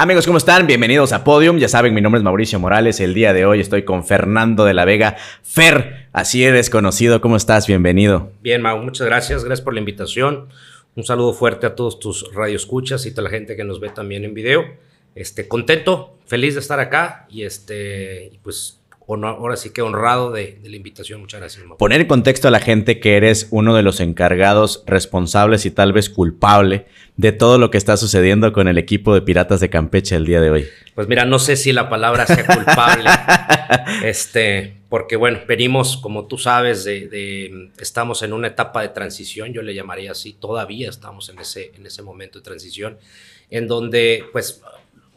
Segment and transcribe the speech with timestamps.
[0.00, 0.68] Amigos, ¿cómo están?
[0.68, 1.58] Bienvenidos a Podium.
[1.58, 3.00] Ya saben, mi nombre es Mauricio Morales.
[3.00, 5.16] El día de hoy estoy con Fernando de la Vega.
[5.42, 7.20] Fer, así eres conocido.
[7.20, 7.66] ¿Cómo estás?
[7.66, 8.30] Bienvenido.
[8.40, 9.42] Bien, Mau, muchas gracias.
[9.42, 10.50] Gracias por la invitación.
[10.94, 13.88] Un saludo fuerte a todos tus radioescuchas y a toda la gente que nos ve
[13.88, 14.66] también en video.
[15.16, 18.77] Este, contento, feliz de estar acá y este, pues
[19.08, 21.20] ahora sí que honrado de, la invitación.
[21.20, 21.64] Muchas gracias.
[21.78, 25.92] Poner en contexto a la gente que eres uno de los encargados responsables y tal
[25.92, 26.86] vez culpable
[27.16, 30.40] de todo lo que está sucediendo con el equipo de Piratas de Campeche el día
[30.40, 30.68] de hoy.
[30.94, 33.08] Pues mira, no sé si la palabra sea culpable,
[34.04, 39.62] este, porque bueno, venimos, como tú sabes, de, estamos en una etapa de transición, yo
[39.62, 42.98] le llamaría así, todavía estamos en ese, en ese momento de transición,
[43.50, 44.62] en donde, pues,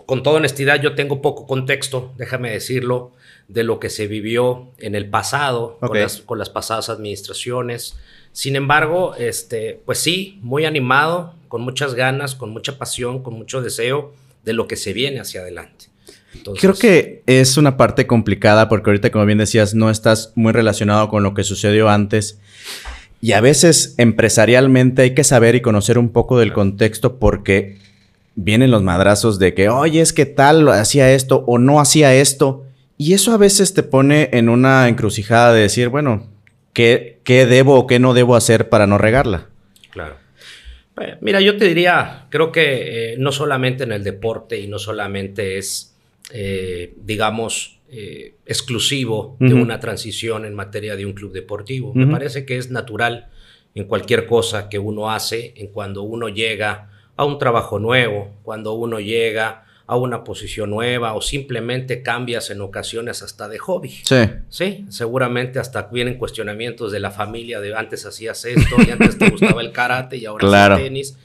[0.05, 3.11] con toda honestidad, yo tengo poco contexto, déjame decirlo,
[3.53, 5.99] de lo que se vivió en el pasado con,
[6.39, 7.97] las, pasadas administraciones.
[8.31, 13.61] Sin embargo, este, pues sí, muy animado, con muchas ganas, con mucha pasión, con mucho
[13.61, 14.13] deseo
[14.45, 15.85] de lo que se viene hacia adelante.
[16.59, 21.09] Creo que es una parte complicada porque ahorita, como bien decías, no estás muy relacionado
[21.09, 22.39] con lo que sucedió antes.
[23.19, 27.77] Y a veces empresarialmente hay que saber y conocer un poco del contexto porque
[28.35, 32.65] vienen los madrazos de que, oye, es que tal hacía esto o no hacía esto.
[33.01, 36.29] Y eso a veces te pone en una encrucijada de decir, bueno,
[36.71, 39.49] ¿qué, qué debo o qué no debo hacer para no regarla?
[39.89, 40.17] Claro.
[41.01, 44.77] Eh, mira, yo te diría, creo que eh, no solamente en el deporte y no
[44.77, 45.95] solamente es,
[46.31, 47.79] eh, digamos,
[48.45, 51.95] exclusivo de una transición en materia de un club deportivo.
[51.95, 53.29] Me parece que es natural
[53.73, 58.73] en cualquier cosa que uno hace, en cuando uno llega a un trabajo nuevo, cuando
[58.73, 63.89] uno llega a una posición nueva o simplemente cambias en ocasiones hasta de hobby.
[64.03, 64.21] Sí.
[64.47, 69.29] Sí, seguramente hasta vienen cuestionamientos de la familia de antes hacías esto y antes te
[69.29, 71.17] gustaba el karate y ahora el tenis.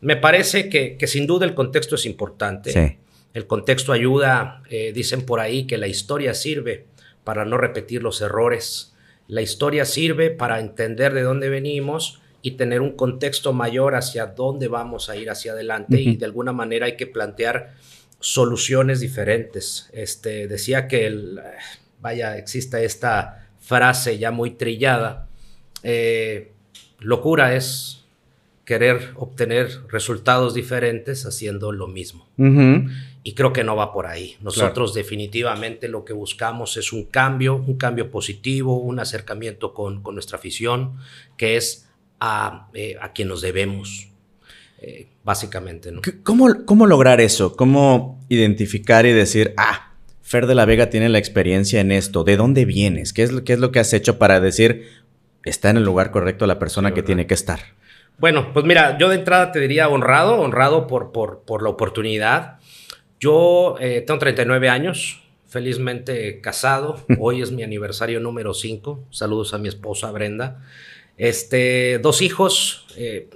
[0.00, 2.72] Me parece que, sin duda el contexto es importante.
[2.72, 2.96] Sí.
[3.34, 6.86] El contexto ayuda, eh, dicen por ahí que la historia sirve
[7.22, 8.94] para no repetir los errores.
[9.28, 14.68] La historia sirve para entender de dónde venimos y tener un contexto mayor hacia dónde
[14.68, 17.74] vamos a ir hacia adelante y de alguna manera hay que plantear
[18.20, 19.90] soluciones diferentes.
[19.92, 21.40] Este, decía que, el,
[22.00, 25.28] vaya, exista esta frase ya muy trillada,
[25.82, 26.52] eh,
[27.00, 28.04] locura es
[28.64, 32.28] querer obtener resultados diferentes haciendo lo mismo.
[33.22, 34.36] Y creo que no va por ahí.
[34.40, 40.38] Nosotros definitivamente lo que buscamos es un cambio, un cambio positivo, un acercamiento con, nuestra
[40.38, 40.98] afición,
[41.36, 41.88] que es
[42.18, 44.08] a, eh, a quien nos debemos,
[44.88, 45.90] eh, básicamente.
[45.90, 46.00] ¿no?
[46.22, 47.56] ¿Cómo, ¿Cómo lograr eso?
[47.56, 52.22] ¿Cómo identificar y decir, ah, Fer de la Vega tiene la experiencia en esto?
[52.22, 53.12] ¿De dónde vienes?
[53.12, 54.86] ¿Qué es, qué es lo que has hecho para decir,
[55.44, 57.58] está en el lugar correcto la persona que tiene que estar?
[58.18, 62.60] Bueno, pues mira, yo de entrada te diría honrado, honrado por, por, por la oportunidad.
[63.18, 67.04] Yo eh, tengo 39 años, felizmente casado.
[67.18, 69.06] Hoy es mi aniversario número 5.
[69.10, 70.62] Saludos a mi esposa Brenda.
[71.16, 73.28] Este, dos hijos, eh,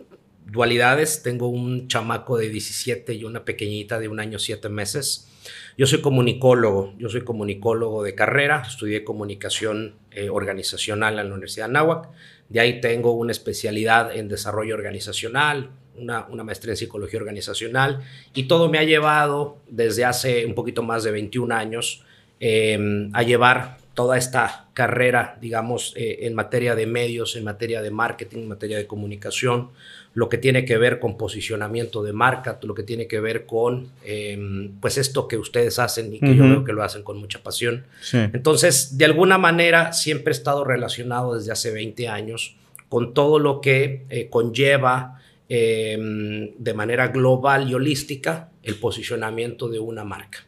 [0.50, 1.22] dualidades.
[1.22, 5.28] Tengo un chamaco de 17 y una pequeñita de un año 7 meses.
[5.76, 11.66] Yo soy comunicólogo, yo soy comunicólogo de carrera, estudié comunicación eh, organizacional en la Universidad
[11.66, 12.08] de Anáhuac.
[12.48, 18.02] De ahí tengo una especialidad en desarrollo organizacional, una, maestría en psicología organizacional
[18.34, 22.04] y todo me ha llevado desde hace un poquito más de 21 años
[22.40, 27.90] em, a llevar toda esta carrera, digamos, eh, en materia de medios, en materia de
[27.90, 29.68] marketing, en materia de comunicación,
[30.14, 33.90] lo que tiene que ver con posicionamiento de marca, lo que tiene que ver con,
[34.02, 37.42] em, pues esto que ustedes hacen y que yo veo que lo hacen con mucha
[37.42, 37.84] pasión.
[38.10, 42.56] Entonces, de alguna manera, siempre he estado relacionado desde hace 20 años
[42.88, 49.78] con todo lo que eh, conlleva em, de manera global y holística el posicionamiento de
[49.78, 50.38] una marca.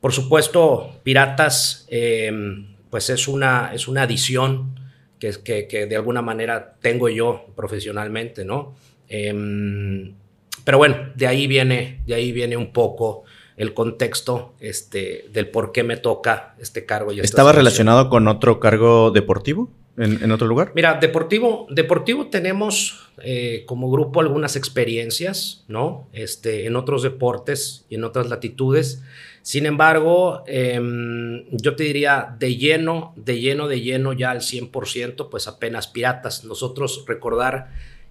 [0.00, 4.80] Por supuesto, Piratas, em, pues es una, es una adición
[5.18, 8.74] que, que, que de alguna manera tengo yo profesionalmente, ¿no?
[9.06, 10.14] Em,
[10.64, 13.24] pero bueno, de ahí viene, de ahí viene un poco
[13.58, 17.12] el contexto este, del por qué me toca este cargo.
[17.12, 20.72] Y ¿Estaba relacionado con otro cargo deportivo en, otro lugar?
[20.74, 26.08] Mira, deportivo, deportivo tenemos eh, como grupo algunas experiencias, ¿no?
[26.14, 29.02] Este, en otros deportes y en otras latitudes.
[29.46, 35.30] Sin embargo, em, yo te diría de lleno, de lleno, de lleno ya al 100%,
[35.30, 36.42] pues apenas piratas.
[36.44, 37.68] Nosotros recordar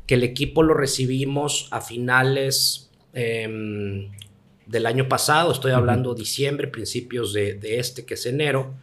[0.07, 4.11] que el equipo lo recibimos a finales em,
[4.65, 8.73] del año pasado, estoy hablando diciembre, principios de, este, que es enero.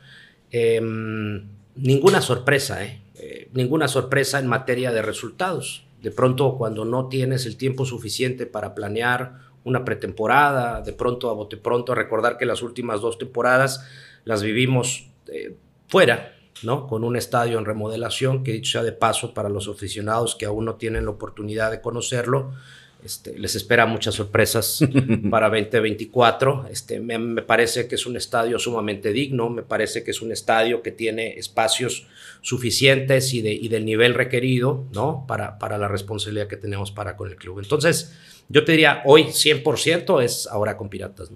[0.51, 3.01] Em, ninguna sorpresa, ¿eh?
[3.15, 3.49] ¿eh?
[3.55, 5.87] ninguna sorpresa en materia de resultados.
[6.03, 11.35] De pronto, cuando no tienes el tiempo suficiente para planear una pretemporada, de pronto a
[11.35, 13.87] bote pronto, a recordar que las últimas dos temporadas
[14.25, 15.55] las vivimos eh,
[15.89, 16.87] fuera, ¿no?
[16.87, 20.65] Con un estadio en remodelación, que dicho sea de paso para los aficionados que aún
[20.65, 22.53] no tienen la oportunidad de conocerlo,
[23.05, 24.81] este, les espera muchas sorpresas
[25.31, 26.69] para 2024.
[26.71, 30.83] Este, me, parece que es un estadio sumamente digno, me parece que es un estadio
[30.83, 32.07] que tiene espacios
[32.43, 35.25] suficientes y, de, y del nivel requerido ¿no?
[35.27, 37.59] para, para la responsabilidad que tenemos para con el club.
[37.59, 38.13] Entonces,
[38.53, 41.31] yo te diría, hoy 100% es ahora con Piratas.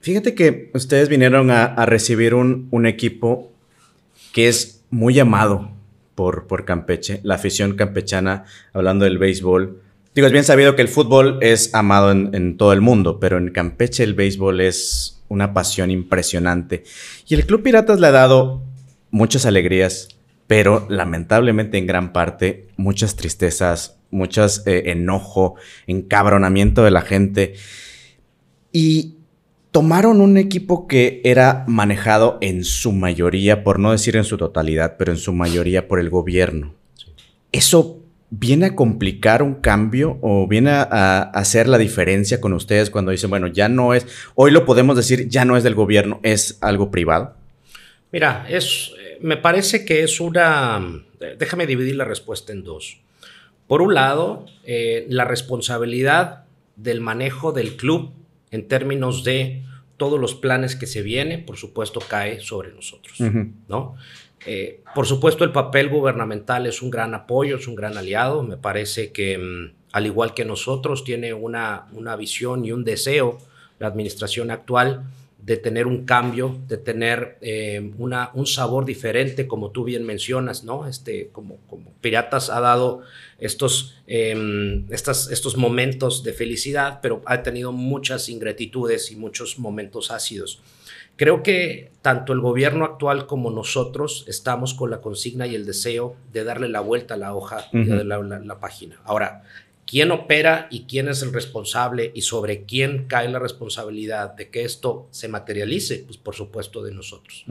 [0.00, 3.52] Fíjate que ustedes vinieron a, recibir un, equipo
[4.32, 5.70] que es muy amado
[6.14, 9.80] por, por Campeche, la afición campechana, hablando del béisbol
[10.14, 13.50] Digo, es bien sabido que el fútbol es amado en, todo el mundo, pero en
[13.50, 16.84] Campeche el béisbol es una pasión impresionante.
[17.26, 18.62] Y el Club Piratas le ha dado
[19.10, 20.08] muchas alegrías,
[20.46, 25.54] pero lamentablemente en gran parte muchas tristezas, muchas eh, enojo,
[25.86, 27.54] encabronamiento de la gente.
[28.72, 29.16] Y
[29.70, 34.96] tomaron un equipo que era manejado en su mayoría, por no decir en su totalidad,
[34.98, 36.74] pero en su mayoría por el gobierno.
[37.52, 38.02] Eso
[38.34, 43.28] ¿Viene a complicar un cambio o viene a, hacer la diferencia con ustedes cuando dicen,
[43.28, 46.90] bueno, ya no es, hoy lo podemos decir, ya no es del gobierno, es algo
[46.90, 47.36] privado?
[48.10, 48.92] Mira, es,
[49.22, 51.02] me parece que es una,
[51.38, 53.00] déjame dividir la respuesta en dos.
[53.66, 56.44] Por un lado, eh, la responsabilidad
[56.76, 58.12] del manejo del club
[58.50, 59.62] en términos de
[59.96, 63.18] todos los planes que se vienen, por supuesto, cae sobre nosotros,
[63.68, 63.94] ¿no?
[64.44, 68.42] Eh, por supuesto, el papel gubernamental es un gran apoyo, es un gran aliado.
[68.42, 73.38] Me parece que, mm, al igual que nosotros, tiene una, una visión y un deseo
[73.78, 75.04] la administración actual
[75.44, 80.62] de tener un cambio, de tener eh, una, un sabor diferente, como tú bien mencionas,
[80.62, 80.86] ¿no?
[80.86, 83.02] Este, como, como Piratas ha dado
[83.38, 90.12] estos, em, estas, estos momentos de felicidad, pero ha tenido muchas ingratitudes y muchos momentos
[90.12, 90.62] ácidos.
[91.16, 96.16] Creo que tanto el gobierno actual como nosotros estamos con la consigna y el deseo
[96.32, 99.00] de darle la vuelta a la hoja y de la, la, página.
[99.04, 99.42] Ahora,
[99.92, 104.64] quién opera y quién es el responsable y sobre quién cae la responsabilidad de que
[104.64, 107.44] esto se materialice, pues por supuesto de nosotros.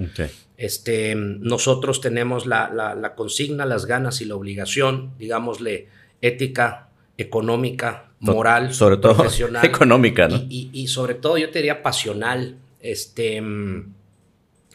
[0.58, 5.88] Este, nosotros tenemos la, la, consigna, las ganas y la obligación, digámosle,
[6.20, 10.38] ética, económica, moral, sobre todo profesional, económica, ¿no?
[10.50, 13.40] Y, y, sobre todo yo te diría pasional, este,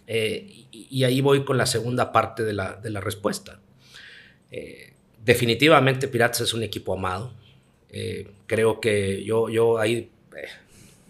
[0.06, 3.58] eh, y, ahí voy con la segunda parte de la, de la respuesta.
[4.52, 4.92] Eh,
[5.24, 7.32] definitivamente Piratas es un equipo amado.
[7.90, 10.10] Eh, creo que yo, yo ahí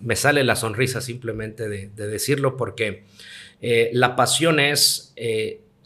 [0.01, 3.05] me sale la sonrisa simplemente de, decirlo porque
[3.93, 5.15] la pasión es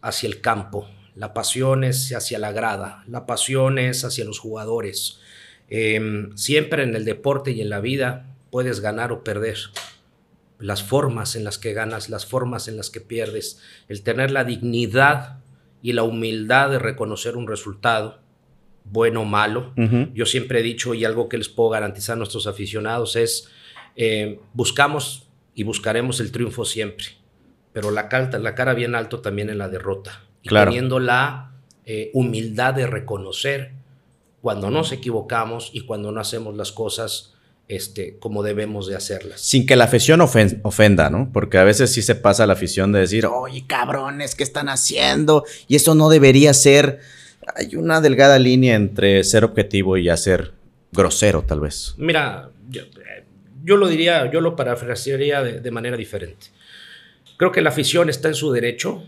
[0.03, 5.21] hacia el campo, la pasión es hacia la grada, la pasión es hacia los jugadores.
[6.35, 9.57] siempre en el deporte y en la vida puedes ganar o perder
[10.61, 13.59] las formas en las que ganas, las formas en las que pierdes,
[13.89, 15.39] el tener la dignidad
[15.83, 18.21] y la humildad de reconocer un resultado,
[18.85, 19.73] bueno o malo.
[20.15, 23.49] Yo siempre he dicho, y algo que les puedo garantizar a nuestros aficionados es,
[23.97, 27.07] eh, buscamos y buscaremos el triunfo siempre,
[27.73, 28.09] pero la,
[28.41, 30.23] la cara bien alto también en la derrota.
[30.43, 31.53] Y teniendo la
[31.85, 33.73] eh, humildad de reconocer
[34.41, 37.35] cuando nos equivocamos y cuando no hacemos las cosas
[37.71, 39.41] este, como debemos de hacerlas.
[39.41, 41.31] Sin que la afición ofenda, ¿no?
[41.33, 45.45] Porque a veces sí se pasa la afición de decir, oye, cabrones, ¿qué están haciendo?
[45.69, 46.99] Y eso no debería ser.
[47.55, 50.53] Hay una delgada línea entre ser objetivo y hacer
[50.93, 51.95] grosero, tal vez.
[51.99, 52.51] Mira,
[53.65, 56.47] yo, lo diría, yo lo parafrasearía de, manera diferente.
[57.37, 59.03] Creo que la afición está en su derecho.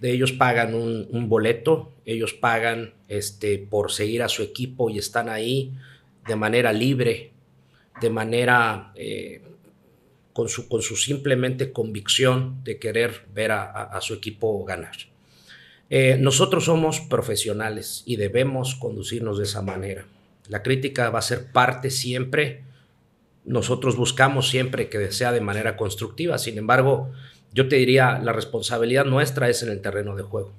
[0.00, 5.28] De ellos pagan un, boleto, ellos pagan este, por seguir a su equipo y están
[5.28, 5.72] ahí
[6.26, 7.32] de manera libre,
[8.00, 9.42] de manera eh,
[10.32, 14.96] con, su, con su simplemente convicción de querer ver a, su equipo ganar.
[15.90, 20.06] Eh, nosotros somos profesionales y debemos conducirnos de esa manera.
[20.48, 22.62] La crítica va a ser parte siempre.
[23.44, 26.38] Nosotros buscamos siempre que sea de manera constructiva.
[26.38, 27.10] Sin embargo,
[27.52, 30.52] yo te diría, la responsabilidad nuestra es en el terreno de juego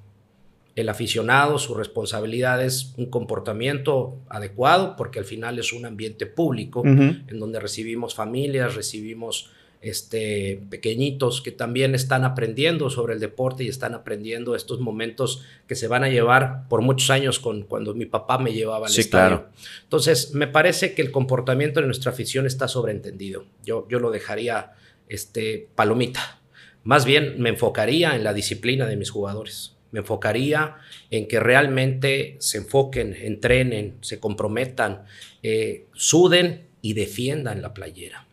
[0.74, 6.82] el aficionado, su responsabilidad es un comportamiento adecuado, porque al final es un ambiente público
[6.84, 9.50] en donde recibimos familias, recibimos
[9.82, 15.74] este, pequeñitos que también están aprendiendo sobre el deporte y están aprendiendo estos momentos que
[15.74, 19.48] se van a llevar por muchos años con cuando mi papá me llevaba al estadio.
[19.82, 23.44] Entonces, me parece que el comportamiento de nuestra afición está sobreentendido.
[23.64, 24.72] Yo, yo lo dejaría
[25.08, 26.40] este, palomita.
[26.84, 30.76] Más bien me enfocaría en la disciplina de mis jugadores me enfocaría
[31.10, 35.04] en que realmente se enfoquen, entrenen, se comprometan,
[35.42, 38.26] eh, suden y defiendan la playera.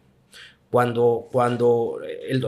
[0.71, 1.99] Cuando, cuando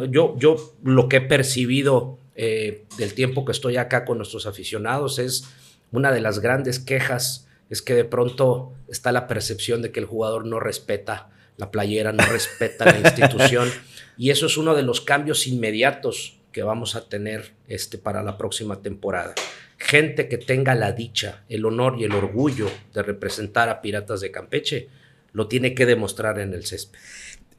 [0.10, 5.20] yo, yo lo que he percibido eh, del tiempo que estoy acá con nuestros aficionados
[5.20, 5.46] es
[5.92, 10.06] una de las grandes quejas es que de pronto está la percepción de que el
[10.06, 13.70] jugador no respeta la playera, no respeta la institución
[14.18, 18.38] y eso es uno de los cambios inmediatos que vamos a tener este, para la
[18.38, 19.34] próxima temporada.
[19.78, 24.32] Gente que tenga la dicha, el honor y el orgullo de representar a Piratas de
[24.32, 24.90] Campeche,
[25.34, 27.00] lo tiene que demostrar en el césped.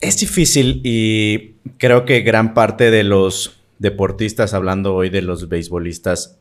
[0.02, 6.38] Es difícil y creo que gran parte de los deportistas, hablando hoy de los beisbolistas,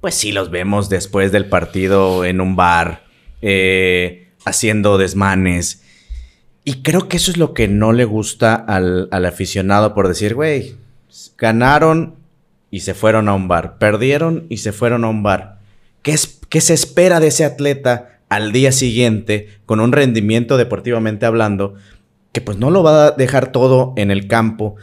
[0.00, 3.04] pues sí los vemos después del partido en un bar,
[3.42, 5.82] eh, haciendo desmanes.
[6.64, 10.34] Y creo que eso es lo que no le gusta al, al aficionado por decir,
[10.34, 10.74] güey,
[11.36, 12.14] Ganaron
[12.70, 13.76] y se fueron a un bar.
[13.78, 15.58] Perdieron y se fueron a un bar.
[16.02, 21.26] ¿Qué, es, qué se espera de ese atleta al día siguiente con un rendimiento deportivamente
[21.26, 21.74] hablando?
[22.32, 24.76] Que pues no lo va a dejar todo en el campo.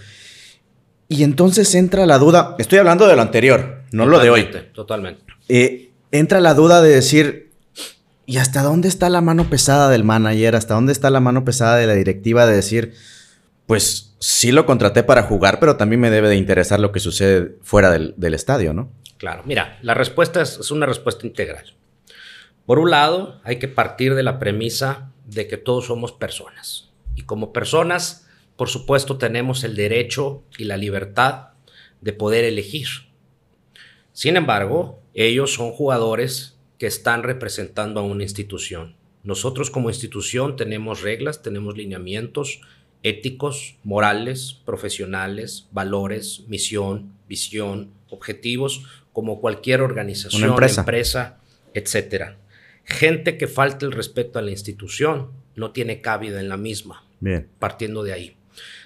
[1.07, 4.49] Y entonces entra la duda, estoy hablando de lo anterior, no lo de hoy.
[4.73, 5.23] Totalmente.
[5.47, 7.51] Eh, entra la duda de decir,
[8.27, 10.55] ¿y hasta dónde está la mano pesada del manager?
[10.55, 12.93] ¿Hasta dónde está la mano pesada de la directiva de decir,
[13.65, 17.57] pues sí lo contraté para jugar, pero también me debe de interesar lo que sucede
[17.61, 18.91] fuera del, estadio, ¿no?
[19.17, 21.73] Claro, mira, la respuesta es, una respuesta integral.
[22.65, 26.88] Por un lado, hay que partir de la premisa de que todos somos personas.
[27.19, 31.49] Y como personas, por supuesto, tenemos el derecho y la libertad
[31.99, 32.87] de poder elegir.
[34.13, 38.95] Sin embargo, ellos son jugadores que están representando a una institución.
[39.25, 42.61] Nosotros como institución tenemos reglas, tenemos lineamientos,
[43.03, 50.81] éticos, morales, profesionales, valores, misión, visión, objetivos, como cualquier organización, empresa.
[50.81, 51.39] empresa,
[51.73, 52.35] etc.
[52.85, 57.47] Gente que falta el respeto a la institución no tiene cabida en la misma, Bien.
[57.59, 58.37] partiendo de ahí.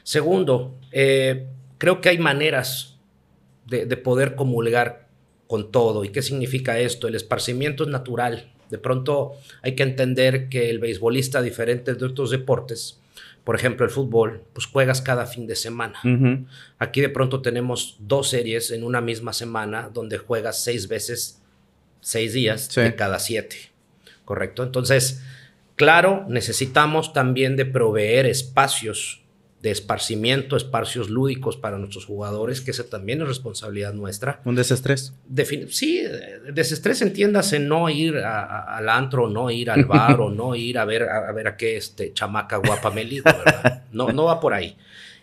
[0.04, 1.48] Segundo, eh,
[1.78, 2.98] creo que hay maneras
[3.66, 5.08] de, de poder comulgar
[5.48, 6.04] con todo.
[6.04, 7.08] ¿Y qué significa esto?
[7.08, 8.52] El esparcimiento es natural.
[8.70, 13.00] De pronto hay que entender que el beisbolista, diferente de otros deportes,
[13.44, 16.00] por ejemplo, el fútbol, pues juegas cada fin de semana.
[16.80, 21.42] Aquí de pronto tenemos dos series en una misma semana donde juegas seis veces,
[22.00, 23.58] seis días de cada siete.
[24.24, 24.64] ¿Correcto?
[24.64, 25.22] Entonces,
[25.76, 29.24] claro, necesitamos también de proveer espacios
[29.64, 34.42] de esparcimiento, espacios lúdicos para nuestros jugadores, que esa también es responsabilidad nuestra.
[34.44, 35.14] ¿Un desestrés?
[35.70, 36.04] sí,
[36.54, 41.04] desestrés entiéndase no ir al antro, no ir al bar o no ir a ver
[41.04, 43.84] a, ver a qué este, chamaca guapa me ligo, ¿verdad?
[43.94, 44.76] No, no va por ahí.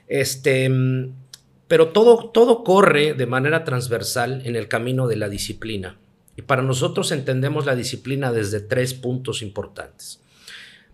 [0.09, 0.71] Este,
[1.69, 5.99] pero todo, todo corre de manera transversal en el camino de la disciplina.
[6.37, 10.21] Y para nosotros entendemos la disciplina desde tres puntos importantes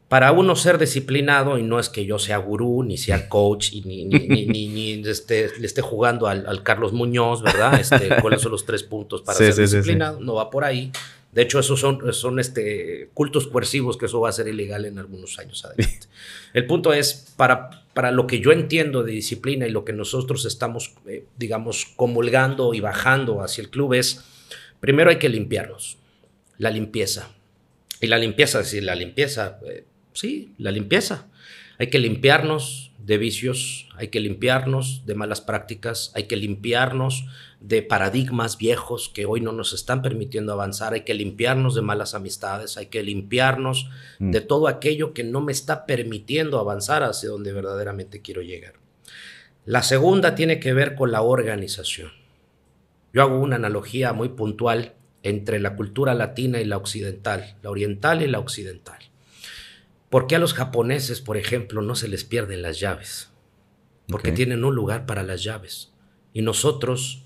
[0.08, 3.82] para uno ser disciplinado, y no es que yo sea gurú, ni sea coach, y
[3.82, 7.80] ni, ni, ni, este, le esté jugando al, Carlos Muñoz, ¿verdad?
[7.80, 10.20] Este, ¿Cuáles son los tres puntos para ser disciplinado?
[10.20, 10.92] no va por ahí.
[11.32, 14.98] De hecho, esos son, son este, cultos coercivos, que eso va a ser ilegal en
[14.98, 16.06] algunos años adelante.
[16.54, 20.46] El punto es, para, para lo que yo entiendo de disciplina y lo que nosotros
[20.46, 24.24] estamos, eh, digamos, comulgando y bajando hacia el club es,
[24.80, 25.98] primero hay que limpiarnos,
[26.56, 27.28] la limpieza.
[28.00, 29.58] Y la limpieza, es decir, la limpieza...
[29.66, 29.84] Eh,
[30.16, 31.26] sí, la limpieza.
[31.78, 37.26] Hay que limpiarnos de vicios, hay que limpiarnos de malas prácticas, hay que limpiarnos
[37.60, 42.14] de paradigmas viejos que hoy no nos están permitiendo avanzar, hay que limpiarnos de malas
[42.14, 44.30] amistades, hay que limpiarnos mm.
[44.30, 48.74] de todo aquello que no me está permitiendo avanzar hacia donde verdaderamente quiero llegar.
[49.64, 52.12] La segunda tiene que ver con la organización.
[53.12, 58.22] Yo hago una analogía muy puntual entre la cultura latina y la occidental, la oriental
[58.22, 58.98] y la occidental.
[60.10, 63.30] ¿Por qué a los japoneses, por ejemplo, no se les pierden las llaves?
[64.08, 65.92] Porque tienen un lugar para las llaves.
[66.32, 67.24] Y nosotros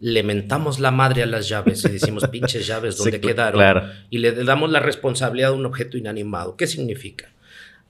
[0.00, 3.92] le mentamos la madre a las llaves y decimos pinches llaves, ¿dónde quedaron?
[4.10, 6.56] Y le damos la responsabilidad a un objeto inanimado.
[6.56, 7.32] ¿Qué significa?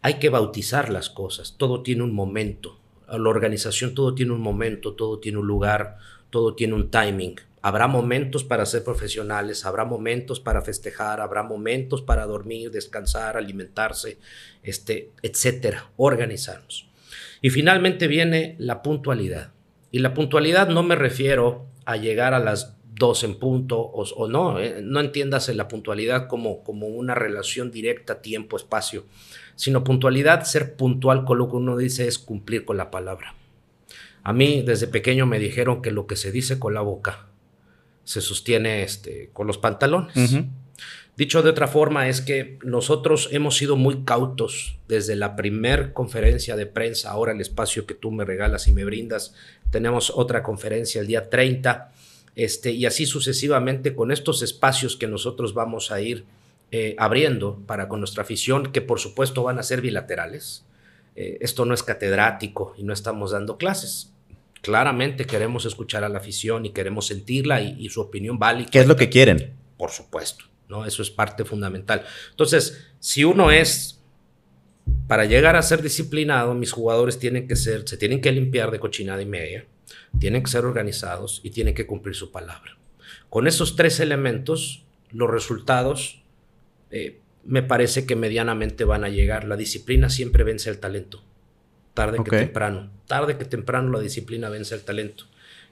[0.02, 1.54] Hay que bautizar las cosas.
[1.56, 2.78] Todo tiene un momento.
[3.08, 5.98] La organización todo tiene un momento, todo tiene un lugar,
[6.30, 7.36] todo tiene un timing.
[7.64, 14.18] Habrá momentos para ser profesionales, habrá momentos para festejar, habrá momentos para dormir, descansar, alimentarse,
[14.64, 16.88] este, etcétera, organizarnos.
[17.40, 19.52] Y finalmente viene la puntualidad.
[19.92, 24.58] Y la puntualidad no me refiero a llegar a las dos en punto o, no,
[24.58, 29.04] eh, no entiéndase la puntualidad como, como una relación directa tiempo-espacio,
[29.54, 33.36] sino puntualidad, ser puntual con lo que uno dice es cumplir con la palabra.
[34.24, 37.28] A mí desde pequeño me dijeron que lo que se dice con la boca
[38.04, 40.14] se sostiene este, con los pantalones.
[41.14, 46.56] Dicho de otra forma, es que nosotros hemos sido muy cautos desde la primer conferencia
[46.56, 49.34] de prensa, ahora el espacio que tú me regalas y me brindas,
[49.70, 51.92] tenemos otra conferencia el día 30,
[52.34, 56.24] este, y así sucesivamente con estos espacios que nosotros vamos a ir
[56.70, 60.64] eh, abriendo para con nuestra afición, que por supuesto van a ser bilaterales.
[61.14, 64.11] Eh, esto no es catedrático y no estamos dando clases.
[64.62, 68.66] Claramente queremos escuchar a la afición y queremos sentirla y, y su opinión vale.
[68.70, 69.54] ¿Qué es lo que quieren?
[69.76, 70.46] Por supuesto.
[70.72, 70.86] ¿no?
[70.86, 72.04] Eso es parte fundamental.
[72.30, 74.00] Entonces, si uno es,
[75.06, 78.80] para llegar a ser disciplinado, mis jugadores tienen que ser, se tienen que limpiar de
[78.80, 79.66] cochinada y media,
[80.18, 82.78] tienen que ser organizados y tienen que cumplir su palabra.
[83.28, 86.22] Con esos tres elementos, los resultados
[86.90, 89.44] eh, me parece que medianamente van a llegar.
[89.44, 91.22] La disciplina siempre vence el talento,
[91.94, 92.90] tarde que temprano.
[93.06, 95.24] Tarde que temprano la disciplina vence el talento.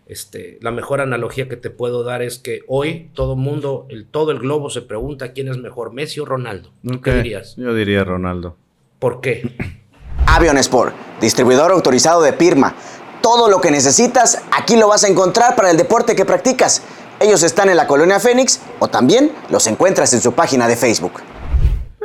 [0.06, 4.32] Este, la mejor analogía que te puedo dar es que hoy todo mundo, el, todo
[4.32, 6.72] el globo se pregunta quién es mejor, Messi o Ronaldo.
[7.04, 7.54] ¿Qué dirías?
[7.56, 8.56] Yo diría Ronaldo.
[8.98, 9.54] ¿Por qué?
[10.26, 12.74] Avion Sport, distribuidor autorizado de Pirma.
[13.22, 16.82] Todo lo que necesitas aquí lo vas a encontrar para el deporte que practicas.
[17.20, 21.20] Ellos están en la colonia Fénix o también los encuentras en su página de Facebook.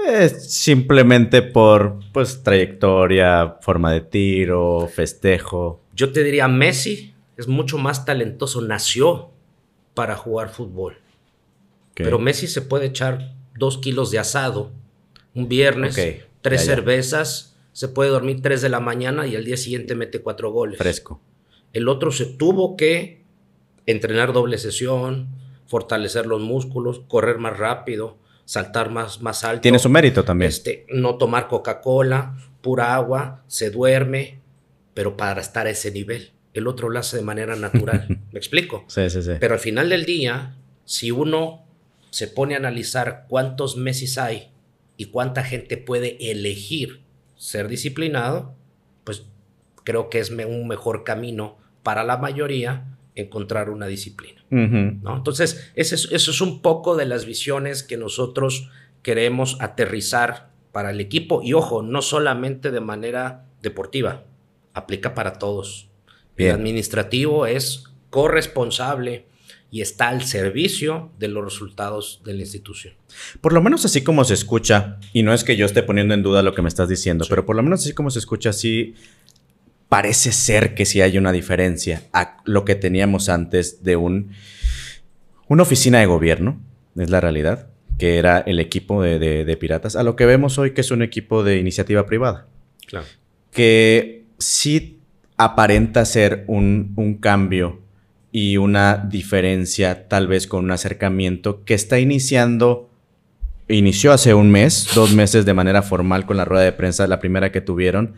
[0.08, 5.82] Es simplemente por pues trayectoria, forma de tiro, festejo.
[5.94, 9.32] Yo te diría Messi es mucho más talentoso, nació
[9.94, 10.98] para jugar fútbol.
[11.94, 14.72] Pero Messi se puede echar dos kilos de asado
[15.34, 15.98] un viernes,
[16.42, 20.52] tres cervezas, se puede dormir tres de la mañana y al día siguiente mete cuatro
[20.52, 20.78] goles.
[20.78, 21.22] Fresco.
[21.74, 23.26] El otro se tuvo que
[23.86, 25.28] entrenar doble sesión,
[25.68, 29.62] fortalecer los músculos, correr más rápido, saltar más, más alto.
[29.62, 30.50] Tiene su mérito también.
[30.50, 34.40] Este, no tomar Coca-Cola, pura agua, se duerme,
[34.94, 38.08] pero para estar a ese nivel el otro lo hace de manera natural.
[38.32, 38.86] ¿Me explico?
[38.88, 39.32] Sí, sí, sí.
[39.40, 41.66] Pero al final del día, si uno
[42.10, 44.52] se pone a analizar cuántos meses hay
[44.96, 47.02] y cuánta gente puede elegir
[47.36, 48.56] ser disciplinado,
[49.04, 49.24] pues
[49.84, 54.44] creo que es un mejor camino para la mayoría encontrar una disciplina.
[54.50, 55.16] ¿no?
[55.16, 58.70] Entonces, eso es, eso es un poco de las visiones que nosotros
[59.02, 61.42] queremos aterrizar para el equipo.
[61.42, 64.26] Y ojo, no solamente de manera deportiva,
[64.74, 65.90] aplica para todos.
[66.36, 69.26] El administrativo es corresponsable
[69.72, 72.94] y está al servicio de los resultados de la institución.
[73.42, 76.24] Por lo menos así como se escucha, y no es que yo esté poniendo en
[76.24, 78.96] duda lo que me estás diciendo, pero por lo menos así como se escucha, sí
[79.90, 84.32] parece ser que sí hay una diferencia a lo que teníamos antes de un,
[85.48, 86.62] una oficina de gobierno,
[86.96, 90.72] es la realidad, que era el equipo de, de piratas, a lo que vemos hoy
[90.72, 92.48] que es un equipo de iniciativa privada.
[92.88, 93.06] Claro.
[93.52, 94.96] Que sí
[95.38, 97.82] aparenta ser un, cambio
[98.32, 102.90] y una diferencia tal vez con un acercamiento que está iniciando,
[103.68, 107.20] inició hace un mes, dos meses de manera formal con la rueda de prensa, la
[107.20, 108.16] primera que tuvieron,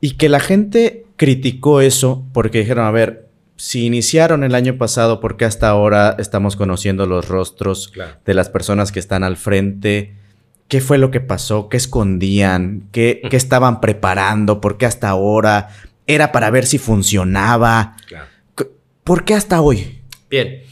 [0.00, 5.20] y que la gente criticó eso porque dijeron, a ver, si iniciaron el año pasado,
[5.20, 7.92] ¿por qué hasta ahora estamos conociendo los rostros
[8.24, 10.14] de las personas que están al frente?
[10.68, 11.68] ¿Qué fue lo que pasó?
[11.68, 12.88] ¿Qué escondían?
[12.92, 14.60] ¿Qué, ¿Qué, estaban preparando?
[14.60, 15.70] ¿Por qué hasta ahora?
[16.06, 17.96] era para ver si funcionaba.
[19.04, 20.00] ¿Por qué hasta hoy?
[20.30, 20.62] Bien,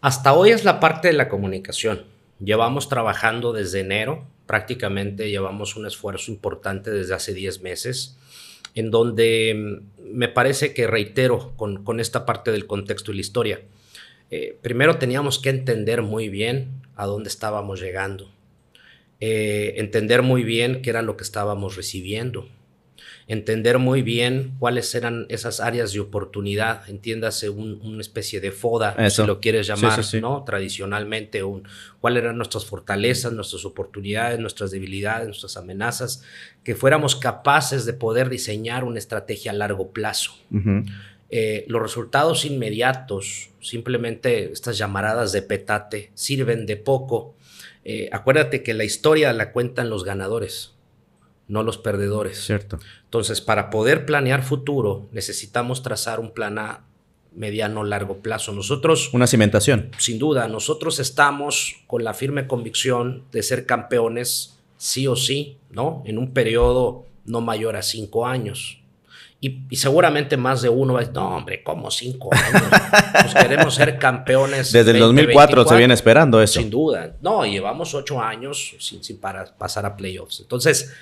[0.00, 2.04] hasta hoy es la parte de la comunicación.
[2.42, 8.16] Llevamos trabajando desde enero, prácticamente llevamos un esfuerzo importante desde hace 10 meses,
[8.80, 13.60] en donde mm, me parece que reitero con, esta parte del contexto y la historia.
[14.30, 18.30] Eh, primero teníamos que entender muy bien a dónde estábamos llegando,
[19.20, 22.48] eh, entender muy bien qué era lo que estábamos recibiendo,
[23.30, 29.24] entender muy bien cuáles eran esas áreas de oportunidad, entiéndase una especie de foda, si
[29.24, 30.42] lo quieres llamar, ¿no?
[30.42, 31.62] Tradicionalmente, un,
[32.00, 36.24] cuáles eran nuestras fortalezas, nuestras oportunidades, nuestras debilidades, nuestras amenazas,
[36.64, 40.32] que fuéramos capaces de poder diseñar una estrategia a largo plazo.
[41.30, 47.36] Eh, los resultados inmediatos, simplemente estas llamaradas de petate, sirven de poco.
[47.84, 50.74] Eh, acuérdate que la historia la cuentan los ganadores
[51.50, 52.42] no los perdedores.
[52.44, 52.78] Cierto.
[53.04, 56.84] Entonces, para poder planear futuro, necesitamos trazar un plan a
[57.34, 58.52] mediano, largo plazo.
[58.52, 59.10] Nosotros...
[59.12, 59.90] Una cimentación.
[59.98, 66.02] Sin duda, nosotros estamos con la firme convicción de ser campeones sí o sí, ¿no?
[66.06, 68.78] En un periodo no mayor a cinco años.
[69.42, 72.62] Y, seguramente más de uno va a decir, no, hombre, ¿cómo cinco años?
[73.22, 74.70] Pues queremos ser campeones.
[74.72, 76.60] Desde el 2004 se viene esperando eso.
[76.60, 77.16] Sin duda.
[77.22, 80.40] No, llevamos ocho años sin, sin para pasar a playoffs.
[80.40, 80.92] Entonces,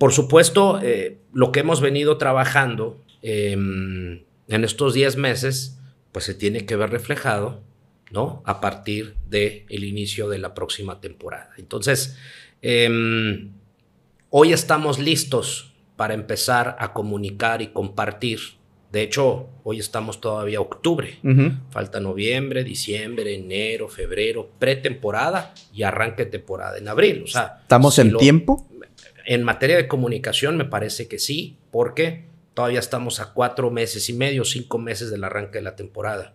[0.00, 5.78] por supuesto, eh, lo que hemos venido trabajando em, en estos 10 meses,
[6.10, 7.60] pues se tiene que ver reflejado
[8.10, 8.42] ¿no?
[8.44, 11.50] A partir del el inicio de la próxima temporada.
[11.58, 12.16] Entonces,
[12.60, 13.50] em,
[14.30, 18.40] hoy estamos listos para empezar a comunicar y compartir.
[18.90, 21.18] De hecho, hoy estamos todavía octubre.
[21.70, 27.22] Falta noviembre, diciembre, enero, febrero, pretemporada y arranque temporada en abril.
[27.24, 28.66] O sea, ¿Estamos en tiempo?
[29.30, 34.12] En materia de comunicación me parece que sí, porque todavía estamos a cuatro meses y
[34.12, 36.34] medio, cinco meses del arranque de la temporada,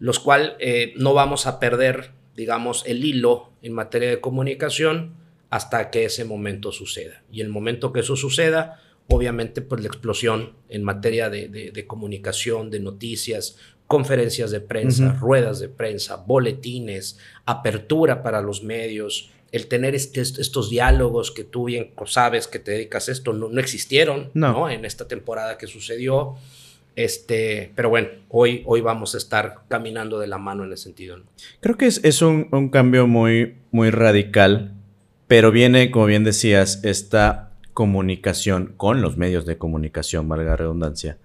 [0.00, 5.12] los cuales eh, no vamos a perder, digamos, el hilo en materia de comunicación
[5.48, 7.22] hasta que ese momento suceda.
[7.30, 12.80] Y el momento que eso suceda, obviamente, pues la explosión en materia de, comunicación, de
[12.80, 20.20] noticias, conferencias de prensa, ruedas de prensa, boletines, apertura para los medios, el tener este,
[20.20, 24.68] estos diálogos que tú bien sabes que te dedicas a esto, no, no existieron no.
[24.68, 26.34] en esta temporada que sucedió.
[26.96, 31.18] Este, pero bueno, hoy, hoy vamos a estar caminando de la mano en ese sentido.
[31.60, 34.74] Creo que es, es un, un, cambio muy, muy radical,
[35.28, 41.18] pero viene, como bien decías, esta comunicación con los medios de comunicación, valga la redundancia,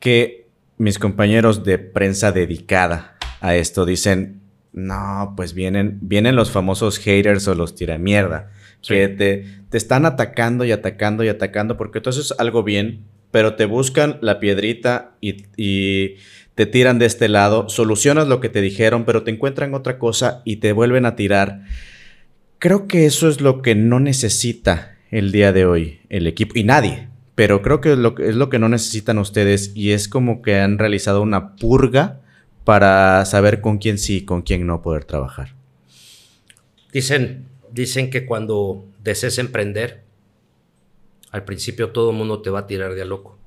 [0.00, 0.46] que
[0.78, 4.41] mis compañeros de prensa dedicada a esto dicen,
[4.72, 8.50] no, pues vienen, vienen los famosos haters o los tiramierda.
[8.86, 13.54] Que te, te, están atacando y atacando y atacando porque tú haces algo bien, pero
[13.54, 16.16] te buscan la piedrita y, y,
[16.54, 20.42] te tiran de este lado, solucionas lo que te dijeron, pero te encuentran otra cosa
[20.44, 21.62] y te vuelven a tirar.
[22.58, 26.64] Creo que eso es lo que no necesita el día de hoy el equipo y
[26.64, 30.42] nadie, pero creo que es lo, es lo que no necesitan ustedes y es como
[30.42, 32.21] que han realizado una purga
[32.64, 35.54] para saber con quién sí y con quién no poder trabajar.
[36.92, 40.02] Dicen, dicen que cuando desees emprender,
[41.30, 43.38] al principio todo el mundo te va a tirar de a loco.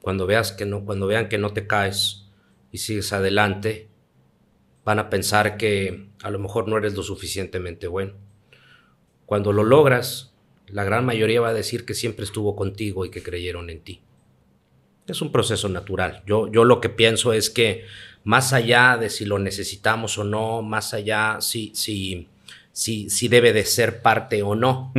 [0.00, 2.28] Cuando veas que no, cuando vean que no te caes
[2.70, 3.88] y sigues adelante,
[4.84, 8.14] van a pensar que a lo mejor no eres lo suficientemente bueno.
[9.26, 10.32] Cuando lo logras,
[10.68, 14.00] la gran mayoría va a decir que siempre estuvo contigo y que creyeron en ti.
[15.08, 16.22] Es un proceso natural.
[16.26, 17.84] Yo, yo lo que pienso es que
[18.26, 22.26] más allá de si lo necesitamos o no, más allá si, si,
[22.72, 24.92] si, si debe de ser parte o no.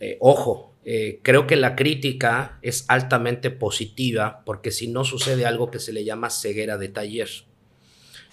[0.00, 5.70] Eh, ojo, eh, creo que la crítica es altamente positiva porque si no sucede algo
[5.70, 7.28] que se le llama ceguera de taller.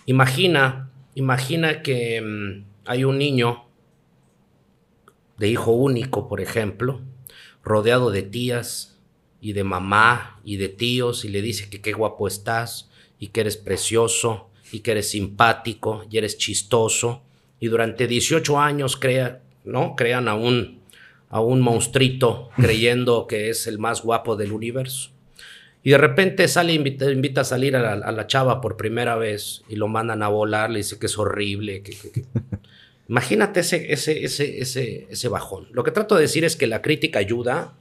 [0.07, 3.65] Imagina, imagina que mm, hay un niño
[5.37, 7.01] de hijo único, por ejemplo,
[7.63, 8.99] rodeado de tías
[9.41, 12.89] y de mamá y de tíos y le dice que qué guapo estás
[13.23, 17.21] y que eres precioso y que eres simpático y eres chistoso
[17.61, 19.95] y durante 18 años crea, ¿no?
[19.95, 20.81] crean a un,
[21.29, 25.11] a un monstruito creyendo que es el más guapo del universo.
[25.83, 29.77] Y de repente sale, invita, invita a salir a la, chava por primera vez y
[29.77, 31.81] lo mandan a volar, le dice que es horrible.
[31.81, 31.95] Que,
[33.07, 35.69] Imagínate ese, ese, ese, ese, ese bajón.
[35.71, 37.73] Lo que trato de decir es que la crítica ayuda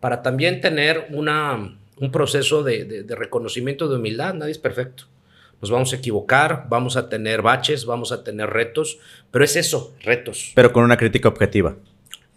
[0.00, 4.34] para también tener una, un proceso de, reconocimiento de humildad.
[4.34, 5.04] Nadie es perfecto.
[5.60, 8.98] Nos vamos a equivocar, vamos a tener baches, vamos a tener retos,
[9.30, 10.52] pero es eso, retos.
[10.54, 11.76] Pero con una crítica objetiva.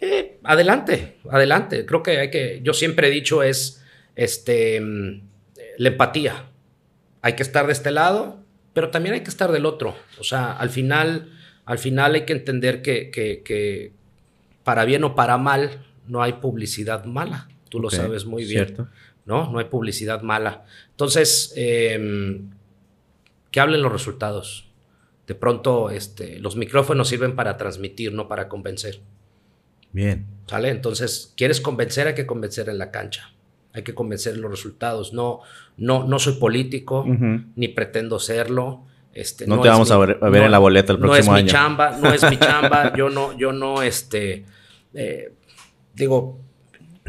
[0.00, 1.86] Eh, adelante, adelante.
[1.86, 3.84] Creo que hay que, yo siempre he dicho es
[4.16, 4.80] este,
[5.78, 6.46] la empatía.
[7.22, 8.40] Hay que estar de este lado,
[8.72, 9.94] pero también hay que estar del otro.
[10.18, 11.30] O sea, al final,
[11.64, 13.92] al final hay que entender que, que,
[14.64, 17.48] para bien o para mal no hay publicidad mala.
[17.68, 18.66] Tú lo sabes muy bien.
[18.66, 18.88] Cierto.
[19.24, 19.50] ¿No?
[19.50, 20.64] No hay publicidad mala.
[20.90, 22.50] Entonces, em,
[23.50, 24.68] que hablen los resultados.
[25.26, 29.00] De pronto, este, los micrófonos sirven para transmitir, no para convencer.
[29.92, 30.26] Bien.
[30.46, 30.70] ¿Sale?
[30.70, 32.08] Entonces, ¿quieres convencer?
[32.08, 33.32] Hay que convencer en la cancha.
[33.72, 35.12] Hay que convencer los resultados.
[35.12, 35.40] No,
[35.76, 37.06] no, no soy político,
[37.54, 38.84] ni pretendo serlo.
[39.14, 41.34] Este, no, te vamos a ver, en la boleta el próximo año.
[41.34, 42.96] No es mi chamba, no es mi chamba.
[42.96, 44.44] yo no, yo no, este,
[44.94, 45.32] eh,
[45.94, 46.40] digo,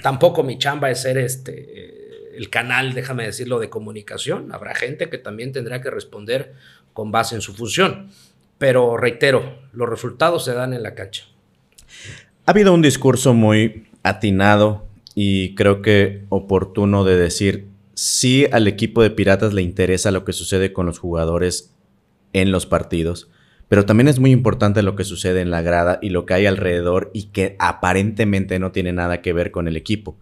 [0.01, 2.02] tampoco mi chamba es ser este
[2.35, 4.51] el canal, déjame decirlo, de comunicación.
[4.51, 6.53] Habrá gente que también tendrá que responder
[6.93, 8.09] con base en su función.
[8.57, 11.25] Pero reitero, los resultados se dan en la cancha.
[12.45, 19.01] Ha habido un discurso muy atinado y creo que oportuno de decir, si al equipo
[19.03, 21.73] de Piratas le interesa lo que sucede con los jugadores
[22.33, 23.29] en los partidos,
[23.69, 26.45] pero también es muy importante lo que sucede en la grada y lo que hay
[26.45, 30.17] alrededor y que aparentemente no tiene nada que ver con el equipo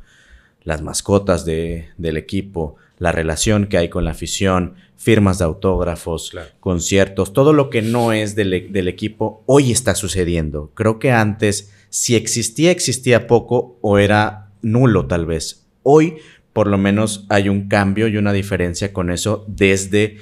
[0.64, 6.32] las mascotas de, del equipo, la relación que hay con la afición, firmas de autógrafos,
[6.60, 10.72] conciertos, todo lo que no es del, del, equipo, hoy está sucediendo.
[10.76, 15.66] Creo que antes, si existía, existía poco o era nulo tal vez.
[15.82, 16.18] Hoy,
[16.54, 20.18] por lo menos, hay un cambio y una diferencia con eso desde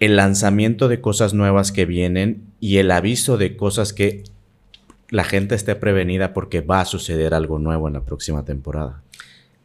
[0.00, 4.24] el lanzamiento de cosas nuevas que vienen y el aviso de cosas que
[5.10, 9.02] la gente esté prevenida porque va a suceder algo nuevo en la próxima temporada?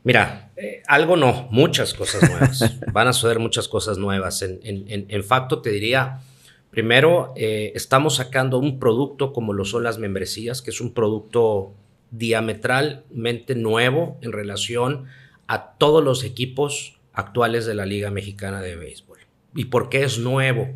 [0.04, 2.80] Mira, eh, algo no, muchas cosas nuevas.
[2.92, 4.42] Van a suceder muchas cosas nuevas.
[4.42, 6.20] En, en, facto, te diría,
[6.70, 11.74] primero, eh, estamos sacando un producto como lo son las membresías, que es un producto
[12.12, 15.06] diametralmente nuevo en relación
[15.48, 19.20] a todos los equipos actuales de la Liga Mexicana de Béisbol.
[19.56, 20.70] ¿Y por qué es nuevo?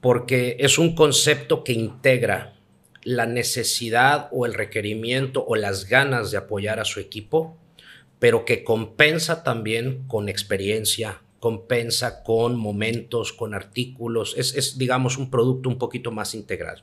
[0.00, 2.54] Porque es un concepto que integra
[3.02, 7.56] la necesidad o el requerimiento o las ganas de apoyar a su equipo,
[8.18, 14.34] pero que compensa también con experiencia, compensa con momentos, con artículos.
[14.36, 16.82] Es, digamos, un producto un poquito más integral.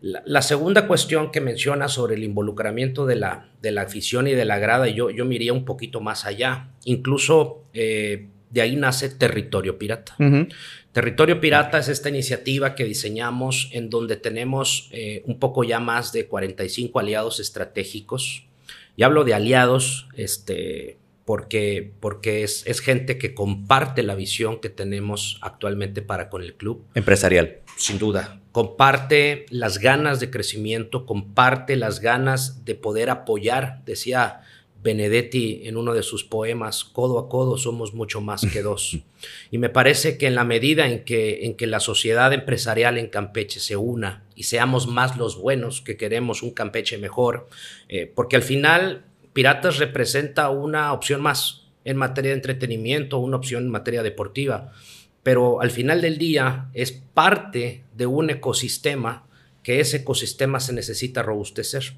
[0.00, 4.46] La, segunda cuestión que menciona sobre el involucramiento de la, de la afición y de
[4.46, 6.70] la grada, yo, yo me iría un poquito más allá.
[6.84, 10.16] Incluso eh, de ahí nace Territorio Pirata.
[10.92, 16.12] Territorio Pirata es esta iniciativa que diseñamos en donde tenemos eh, un poco ya más
[16.12, 18.46] de 45 aliados estratégicos.
[19.00, 24.68] Y hablo de aliados, este, porque, porque es, es, gente que comparte la visión que
[24.68, 26.84] tenemos actualmente para con el club.
[26.94, 27.60] Empresarial.
[27.78, 28.42] Sin duda.
[28.52, 34.42] Comparte las ganas de crecimiento, comparte las ganas de poder apoyar, decía
[34.82, 38.98] Benedetti en uno de sus poemas, codo a codo somos mucho más que dos.
[39.50, 43.08] Y me parece que en la medida en que, en que la sociedad empresarial en
[43.08, 47.48] Campeche se una y seamos más los buenos que queremos un Campeche mejor,
[47.90, 53.64] eh, porque al final Piratas representa una opción más en materia de entretenimiento, una opción
[53.64, 54.72] en materia deportiva,
[55.22, 59.26] pero al final del día es parte de un ecosistema
[59.62, 61.94] que ese ecosistema se necesita robustecer.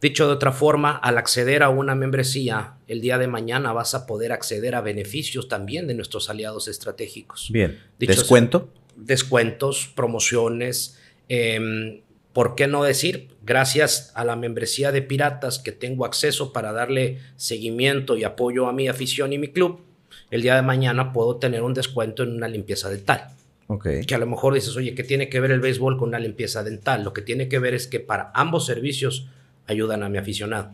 [0.00, 4.06] Dicho de otra forma, al acceder a una membresía, el día de mañana vas a
[4.06, 7.48] poder acceder a beneficios también de nuestros aliados estratégicos.
[7.52, 7.80] Bien.
[7.98, 8.68] ¿Descuento?
[8.96, 10.98] Descuentos, promociones,
[11.28, 12.02] em,
[12.34, 17.20] ¿Por qué no decir, gracias a la membresía de Piratas que tengo acceso para darle
[17.36, 19.82] seguimiento y apoyo a mi afición y mi club,
[20.32, 23.28] el día de mañana puedo tener un descuento en una limpieza dental?
[23.74, 24.04] Okay.
[24.04, 26.62] Que a lo mejor dices, oye, ¿qué tiene que ver el béisbol con una limpieza
[26.62, 27.04] dental?
[27.04, 29.28] Lo que tiene que ver es que para ambos servicios
[29.66, 30.70] ayudan a mi aficionado.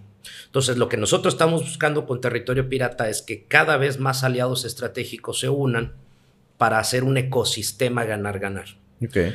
[0.46, 4.64] Entonces, lo que nosotros estamos buscando con Territorio Pirata es que cada vez más aliados
[4.64, 5.92] estratégicos se unan
[6.58, 8.66] para hacer un ecosistema ganar-ganar.
[9.02, 9.32] Okay.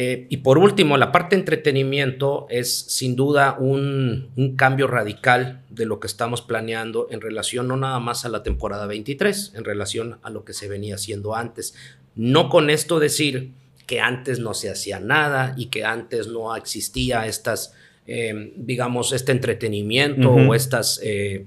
[0.00, 5.86] Eh, y por último, la parte de entretenimiento es sin duda un, cambio radical de
[5.86, 10.18] lo que estamos planeando en relación no nada más a la temporada 23, en relación
[10.22, 11.74] a lo que se venía haciendo antes.
[12.18, 13.52] No con esto decir
[13.86, 17.72] que antes no se hacía nada y que antes no existía estas,
[18.06, 21.46] eh, digamos, este entretenimiento o estas eh,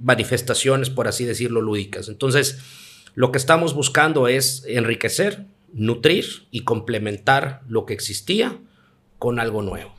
[0.00, 2.08] manifestaciones, por así decirlo, lúdicas.
[2.08, 2.58] Entonces,
[3.14, 8.58] lo que estamos buscando es enriquecer nutrir y complementar lo que existía
[9.18, 9.94] con algo nuevo.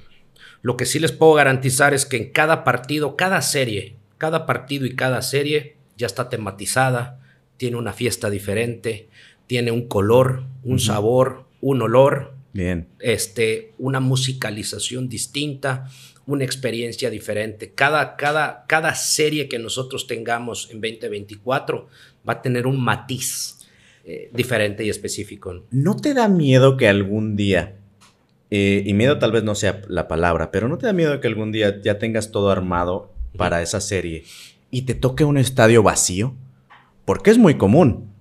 [0.62, 4.88] Lo que sí les puedo garantizar es que en cada partido, cada serie, cada partido
[4.88, 7.22] y cada serie ya está tematizada,
[7.58, 9.10] tiene una fiesta diferente,
[9.48, 12.88] tiene un color, un sabor, un olor, Bien.
[13.00, 15.88] Este, una musicalización distinta,
[16.26, 17.72] una experiencia diferente.
[17.74, 21.88] Cada, cada, cada serie que nosotros tengamos en 2024
[22.28, 23.60] va a tener un matiz
[24.06, 25.66] eh, diferente y específico.
[25.70, 27.76] ¿No te da miedo que algún día,
[28.50, 31.28] eh, y miedo tal vez no sea la palabra, pero no te da miedo que
[31.28, 34.24] algún día ya tengas todo armado para esa serie
[34.72, 36.34] y te toque un estadio vacío?
[37.06, 38.17] Porque es muy común.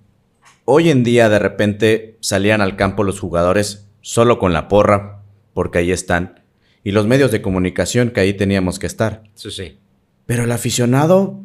[0.69, 5.21] Hoy en día de repente salían al campo los jugadores solo con la porra,
[5.53, 6.41] porque ahí están,
[6.83, 9.23] y los medios de comunicación que ahí teníamos que estar.
[9.33, 9.77] Sí, sí.
[10.25, 11.39] Pero el aficionado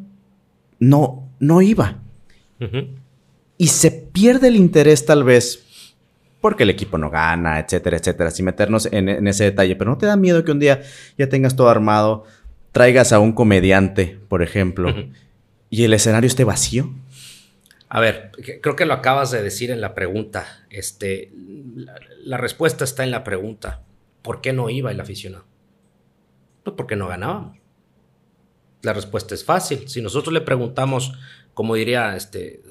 [0.79, 2.01] no, no iba
[3.57, 5.63] y se pierde el interés tal vez
[6.41, 9.77] porque el equipo no gana, etcétera, etcétera, sin meternos en, ese detalle.
[9.77, 10.81] Pero no te da miedo que un día
[11.17, 12.25] ya tengas todo armado,
[12.73, 14.93] traigas a un comediante, por ejemplo,
[15.69, 16.93] y el escenario esté vacío.
[17.93, 18.31] A ver,
[18.63, 20.65] creo que lo acabas de decir en la pregunta.
[20.71, 21.31] Este,
[21.75, 23.83] la, respuesta está en la pregunta.
[24.23, 25.45] ¿Por qué no iba el aficionado?
[26.63, 27.59] Pues porque no ganábamos.
[28.81, 29.87] La respuesta es fácil.
[29.89, 31.13] Si nosotros le preguntamos,
[31.53, 32.63] como diría este,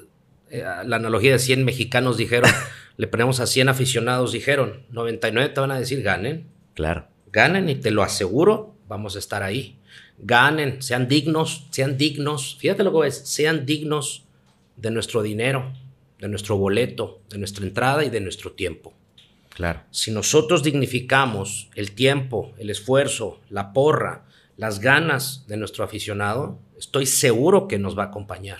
[0.49, 2.51] eh, la analogía de 100 mexicanos dijeron,
[2.97, 6.49] le ponemos a 100 aficionados, dijeron, 99 te van a decir ganen.
[6.73, 7.07] Claro.
[7.31, 9.79] Ganen y te lo aseguro, vamos a estar ahí.
[10.17, 14.23] Ganen, sean dignos, sean dignos, fíjate lo que es, sean dignos
[14.75, 15.73] de nuestro dinero,
[16.19, 18.93] de nuestro boleto, de nuestra entrada y de nuestro tiempo.
[19.49, 19.81] Claro.
[19.91, 24.25] Si nosotros dignificamos el tiempo, el esfuerzo, la porra,
[24.57, 28.59] las ganas de nuestro aficionado, estoy seguro que nos va a acompañar.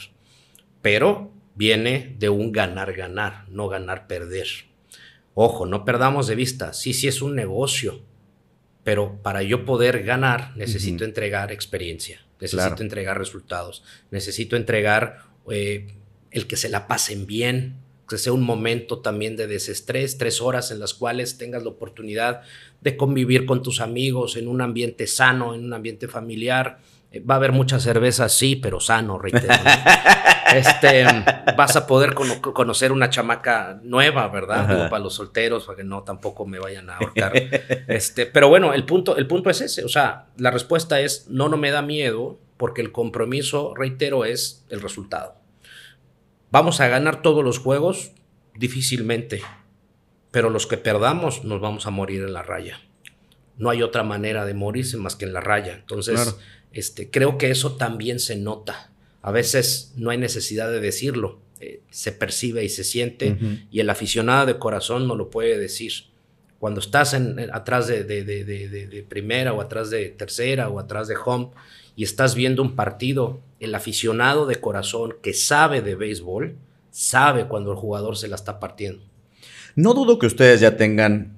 [0.82, 4.48] Pero viene de un ganar-ganar, no ganar-perder.
[5.36, 8.02] Ojo, no perdamos de vista, sí, sí es un negocio,
[8.84, 15.96] pero para yo poder ganar necesito entregar experiencia, necesito entregar resultados, necesito entregar eh,
[16.34, 17.78] el que se la pasen bien,
[18.10, 22.42] que sea un momento también de desestrés, tres horas en las cuales tengas la oportunidad
[22.82, 26.80] de convivir con tus amigos en un ambiente sano, en un ambiente familiar.
[27.12, 29.54] Eh, va a haber mucha cerveza, sí, pero sano, reitero.
[30.54, 31.06] este,
[31.56, 34.90] vas a poder conocer una chamaca nueva, ¿verdad?
[34.90, 37.32] para los solteros, para que no tampoco me vayan a ahorcar.
[37.88, 39.86] Este, pero bueno, el punto, el punto es ese.
[39.86, 44.66] O sea, la respuesta es no, no me da miedo, porque el compromiso, reitero, es
[44.70, 45.43] el resultado.
[46.54, 48.12] ¿Vamos a ganar todos los juegos?
[48.56, 49.42] Difícilmente.
[50.30, 52.80] Pero los que perdamos nos vamos a morir en la raya.
[53.58, 55.74] No hay otra manera de morirse más que en la raya.
[55.74, 56.36] Entonces,
[56.72, 58.92] este, creo que eso también se nota.
[59.24, 61.40] A veces no hay necesidad de decirlo.
[61.60, 63.36] Eh, se percibe y se siente.
[63.72, 65.92] Y el aficionado de corazón no lo puede decir.
[66.60, 71.50] Cuando estás en, atrás de, de primera o atrás de tercera o atrás de home
[71.96, 76.58] y estás viendo un partido, el aficionado de corazón que sabe de béisbol,
[76.92, 79.04] sabe cuando el jugador se la está partiendo.
[79.76, 81.38] No dudo que ustedes ya tengan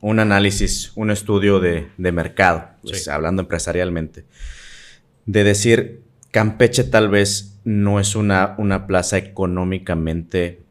[0.00, 4.24] un análisis, un estudio de, mercado, pues, hablando empresarialmente,
[5.26, 10.62] de decir, Campeche tal vez no es una, una plaza económicamente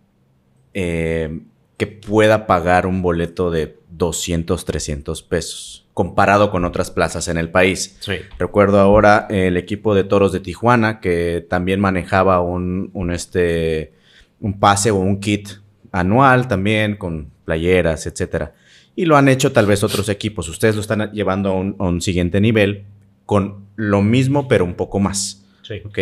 [0.74, 1.41] eh,
[1.78, 7.50] que pueda pagar un boleto de 200, 300 pesos comparado con otras plazas en el
[7.50, 7.98] país.
[8.38, 13.94] Recuerdo ahora el equipo de Toros de Tijuana que también manejaba un, este,
[14.42, 15.48] un pase o un kit
[15.94, 18.54] anual también con playeras, etcétera.
[18.94, 20.50] Y lo han hecho tal vez otros equipos.
[20.50, 22.84] Ustedes lo están llevando a un, siguiente nivel
[23.26, 25.46] con lo mismo, pero un poco más.
[25.62, 25.76] Sí.
[25.86, 25.98] ¿Ok?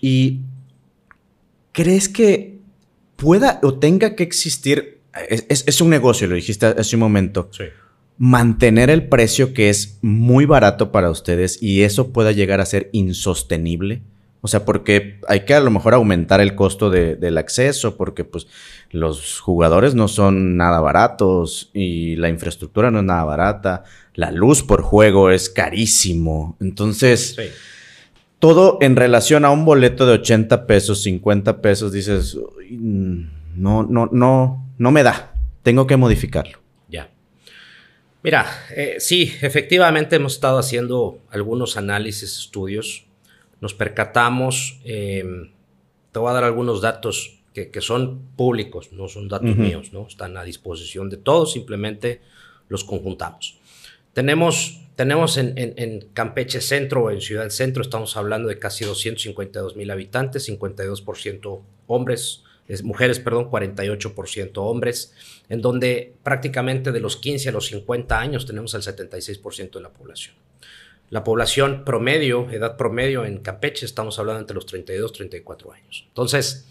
[0.00, 0.40] Y
[1.70, 2.58] ¿crees que
[3.14, 4.98] pueda o tenga que existir?
[5.28, 7.48] Es, es un negocio, lo dijiste hace un momento.
[7.52, 7.66] Sí
[8.16, 12.90] mantener el precio que es muy barato para ustedes y eso pueda llegar a ser
[12.92, 14.02] insostenible?
[14.44, 18.46] O sea, porque hay que a lo mejor aumentar el costo del acceso, porque pues
[18.90, 24.62] los jugadores no son nada baratos y la infraestructura no es nada barata, la luz
[24.62, 26.58] por juego es carísimo.
[26.60, 27.36] Entonces,
[28.38, 32.36] todo en relación a un boleto de 80 pesos, 50 pesos, dices,
[32.68, 36.63] no, no, no, no me da, tengo que modificarlo.
[38.24, 43.04] Mira, eh, sí, efectivamente hemos estado haciendo algunos análisis, estudios.
[43.60, 45.50] Nos percatamos, em,
[46.10, 50.08] te voy a dar algunos datos que, son públicos, no son datos míos, ¿no?
[50.08, 52.22] Están a disposición de todos, simplemente
[52.68, 53.58] los conjuntamos.
[54.14, 59.90] Tenemos, tenemos en, en Campeche Centro, en Ciudad Centro, estamos hablando de casi 252 mil
[59.90, 62.42] habitantes, 52% hombres,
[62.82, 65.14] mujeres, perdón, 48% hombres,
[65.48, 69.90] en donde prácticamente de los 15 a los 50 años tenemos el 76% de la
[69.90, 70.34] población.
[71.10, 76.04] La población promedio, edad promedio en Campeche, estamos hablando entre los 32 y 34 años.
[76.08, 76.66] Entonces,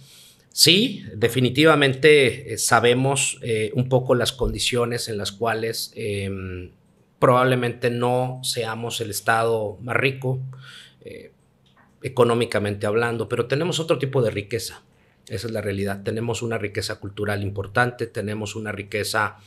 [0.51, 6.71] sí, definitivamente eh, sabemos eh, un poco las condiciones en las cuales em,
[7.19, 10.41] probablemente no seamos el estado más rico,
[11.05, 11.31] eh,
[12.01, 14.83] económicamente hablando, pero tenemos otro tipo de riqueza.
[15.27, 16.03] Esa es la realidad.
[16.03, 19.37] Tenemos una riqueza cultural importante, tenemos una riqueza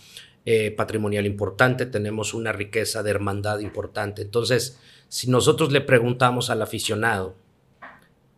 [0.44, 4.22] eh, patrimonial importante, tenemos una riqueza de hermandad importante.
[4.22, 7.36] Entonces, si nosotros le preguntamos al aficionado,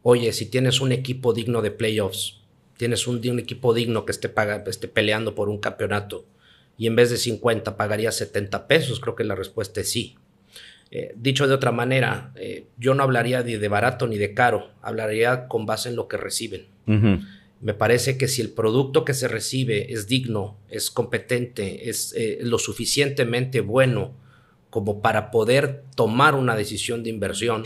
[0.03, 2.41] oye, si tienes un equipo digno de playoffs,
[2.77, 4.33] tienes un, equipo digno que esté,
[4.67, 6.25] esté peleando por un campeonato,
[6.77, 10.17] y en vez de 50 pagaría 70 pesos, creo que la respuesta es sí.
[10.91, 14.71] Eh, dicho de otra manera, eh, yo no hablaría de, de, barato ni de caro,
[14.81, 16.78] hablaría con base en lo que reciben.
[17.61, 22.39] Me parece que si el producto que se recibe es digno, es competente, es eh,
[22.41, 24.15] lo suficientemente bueno
[24.71, 27.65] como para poder tomar una decisión de inversión,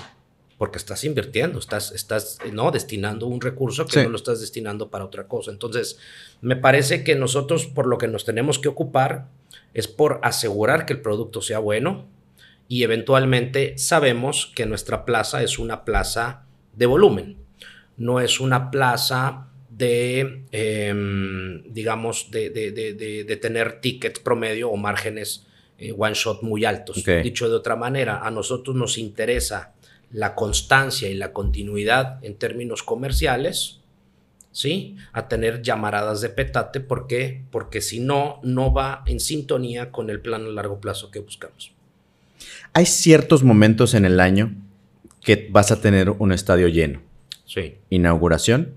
[0.56, 5.04] porque estás invirtiendo, estás, estás no destinando un recurso que no lo estás destinando para
[5.04, 5.50] otra cosa.
[5.50, 5.98] Entonces,
[6.40, 9.28] me parece que nosotros por lo que nos tenemos que ocupar
[9.74, 12.06] es por asegurar que el producto sea bueno,
[12.68, 17.41] y eventualmente sabemos que nuestra plaza es una plaza de volumen,
[17.96, 25.46] no es una plaza de, em, digamos, de, tener tickets promedio o márgenes
[25.78, 27.02] eh, one shot muy altos.
[27.22, 29.72] Dicho de otra manera, a nosotros nos interesa
[30.12, 33.80] la constancia y la continuidad en términos comerciales,
[34.52, 34.96] ¿sí?
[35.12, 37.42] A tener llamaradas de petate, ¿por qué?
[37.50, 41.72] Porque si no, no va en sintonía con el plan a largo plazo que buscamos.
[42.74, 44.54] Hay ciertos momentos en el año
[45.22, 47.00] que vas a tener un estadio lleno.
[47.44, 47.76] Sí.
[47.90, 48.74] Inauguración,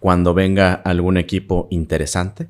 [0.00, 2.48] cuando venga algún equipo interesante.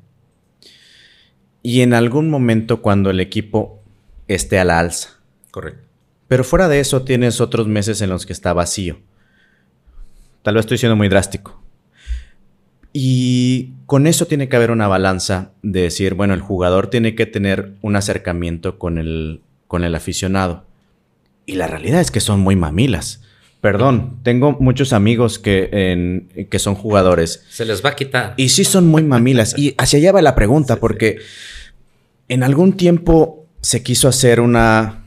[1.63, 3.81] y en algún momento cuando el equipo
[4.27, 5.19] esté a la alza.
[5.51, 5.85] Correcto.
[6.27, 8.99] Pero fuera de eso tienes otros meses en los que está vacío.
[10.43, 11.61] Tal vez estoy siendo muy drástico.
[12.93, 17.25] Y con eso tiene que haber una balanza de decir, bueno, el jugador tiene que
[17.25, 20.63] tener un acercamiento con el, con el aficionado.
[21.45, 23.21] Y la realidad es que son muy mamilas.
[23.67, 27.43] Perdón, tengo muchos amigos que, que son jugadores.
[27.49, 28.33] Se les va a quitar.
[28.37, 29.55] Y sí son muy mamilas.
[29.57, 31.17] y hacia allá va la pregunta, porque
[32.29, 35.03] en algún tiempo se quiso hacer una,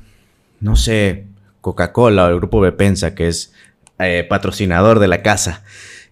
[0.61, 1.25] no sé,
[1.63, 3.55] Coca-Cola o el grupo Bepensa, que es
[3.99, 5.65] eh, patrocinador de la casa,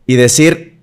[0.07, 0.79] y decir,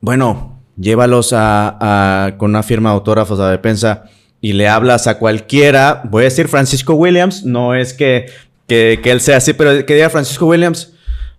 [0.00, 4.04] bueno, llévalos a, con una firma de autógrafos a Bepensa
[4.40, 8.30] y le hablas a cualquiera, voy a decir Francisco Williams, no es que,
[8.66, 10.93] que, él sea así, pero que diga Francisco Williams,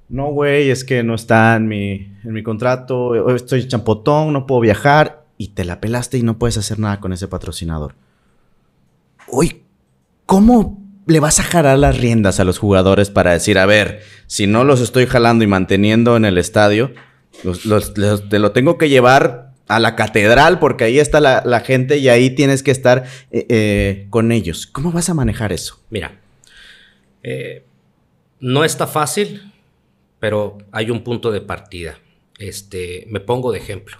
[0.09, 4.61] no, güey, es que no está en mi, en mi contrato, estoy champotón, no puedo
[4.61, 7.95] viajar, y te la pelaste y no puedes hacer nada con ese patrocinador.
[9.27, 9.63] Uy,
[10.25, 14.47] ¿cómo le vas a jalar las riendas a los jugadores para decir, a ver, si
[14.47, 16.93] no los estoy jalando y manteniendo en el estadio,
[18.29, 22.29] te lo tengo que llevar a la catedral porque ahí está la, gente y ahí
[22.29, 24.67] tienes que estar eh, eh, con ellos.
[24.67, 25.79] ¿Cómo vas a manejar eso?
[25.89, 26.19] Mira,
[27.23, 27.63] eh,
[28.39, 29.51] no está fácil,
[30.25, 31.99] pero hay un punto de partida.
[32.39, 33.97] Este, me pongo de ejemplo.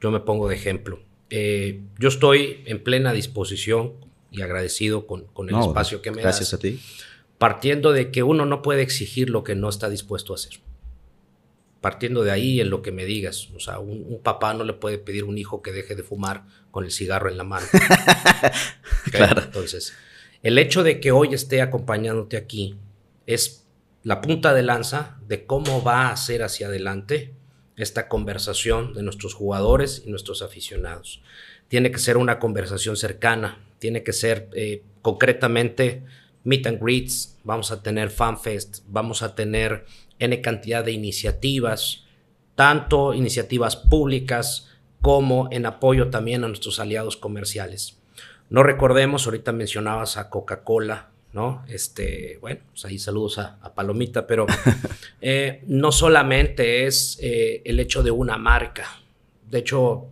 [0.00, 0.98] Yo me pongo de ejemplo.
[1.28, 3.92] yo estoy en plena disposición
[4.30, 6.80] y agradecido con, el espacio que me gracias Gracias a ti.
[7.36, 10.54] Partiendo de que uno no puede exigir lo que no está dispuesto a hacer.
[11.82, 13.50] Partiendo de ahí en lo que me digas.
[13.54, 16.46] O sea, un, papá no le puede pedir a un hijo que deje de fumar
[16.70, 17.66] con el cigarro en la mano.
[19.12, 19.42] claro.
[19.42, 19.92] Entonces,
[20.42, 22.78] el hecho de que hoy esté acompañándote aquí
[23.26, 23.63] es
[24.04, 27.34] la punta de lanza de cómo va a ser hacia adelante
[27.76, 31.22] esta conversación de nuestros jugadores y nuestros aficionados.
[31.68, 36.04] Tiene que ser una conversación cercana, tiene que ser eh, concretamente
[36.44, 39.86] meet and greets, vamos a tener fanfest, vamos a tener
[40.18, 42.04] N cantidad de iniciativas,
[42.54, 44.68] tanto iniciativas públicas
[45.00, 47.98] como en apoyo también a nuestros aliados comerciales.
[48.50, 51.64] No recordemos, ahorita mencionabas a Coca-Cola, ¿no?
[51.68, 54.46] Este, bueno, pues ahí saludos a, Palomita, pero
[55.20, 58.86] eh, no solamente es eh, el hecho de una marca.
[59.50, 60.06] De hecho,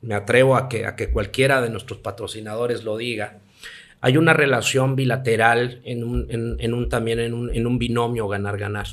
[0.00, 3.40] me atrevo a que, a que cualquiera de nuestros patrocinadores lo diga,
[4.00, 6.26] hay una relación bilateral en un,
[6.58, 8.86] en, un también en un, en un binomio ganar-ganar.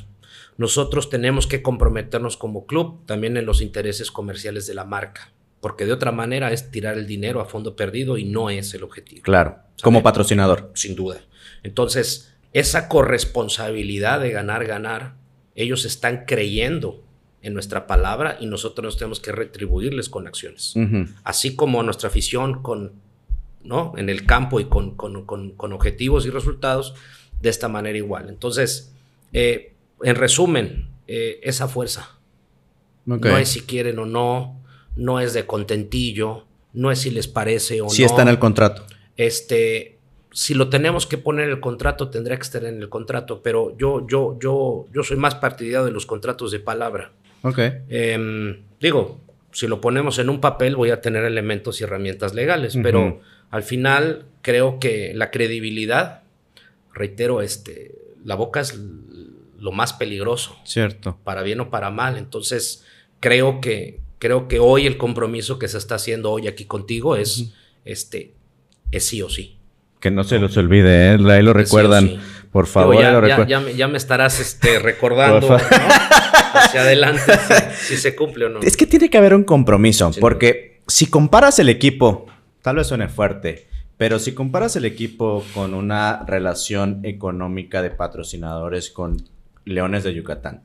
[0.58, 5.86] Nosotros tenemos que comprometernos como club también en los intereses comerciales de la marca, porque
[5.86, 9.22] de otra manera es tirar el dinero a fondo perdido y no es el objetivo.
[9.22, 10.70] Claro, como patrocinador.
[10.74, 11.22] Sin duda.
[11.62, 15.14] Entonces, esa corresponsabilidad de ganar-ganar,
[15.54, 17.02] ellos están creyendo
[17.42, 20.74] en nuestra palabra y nosotros nos tenemos que retribuirles con acciones.
[21.24, 22.92] Así como nuestra afición con,
[23.62, 23.94] ¿no?
[23.96, 26.94] en el campo y con, con, objetivos y resultados,
[27.40, 28.28] de esta manera igual.
[28.28, 28.92] Entonces,
[29.32, 32.18] eh, en resumen, eh, esa fuerza.
[33.04, 34.62] No es si quieren o no,
[34.94, 37.90] no es de contentillo, no es si les parece o no.
[37.90, 38.84] Si está en el contrato.
[39.16, 39.98] Este,
[40.32, 43.76] si lo tenemos que poner en el contrato, tendría que estar en el contrato, pero
[43.76, 47.12] yo, yo, yo, yo soy más partidario de los contratos de palabra.
[47.42, 47.58] Ok.
[47.88, 49.20] Em, digo,
[49.52, 53.20] si lo ponemos en un papel, voy a tener elementos y herramientas legales, pero
[53.50, 56.22] al final creo que la credibilidad,
[56.94, 58.78] reitero, este, la boca es
[59.58, 60.56] lo más peligroso.
[60.64, 61.18] Cierto.
[61.24, 62.16] Para bien o para mal.
[62.16, 62.84] Entonces,
[63.18, 67.52] creo que, creo que hoy el compromiso que se está haciendo hoy aquí contigo es,
[67.84, 68.34] este,
[68.92, 69.59] es sí o sí.
[70.00, 71.18] Que no se los olvide, ¿eh?
[71.30, 72.20] ahí lo recuerdan.
[72.50, 77.32] Por favor, ya, me estarás este, recordando hacia adelante
[77.78, 78.60] si, se cumple o no.
[78.60, 82.26] Es que tiene que haber un compromiso, porque si comparas el equipo,
[82.62, 88.90] tal vez suene fuerte, pero si comparas el equipo con una relación económica de patrocinadores
[88.90, 89.22] con
[89.64, 90.64] Leones de Yucatán,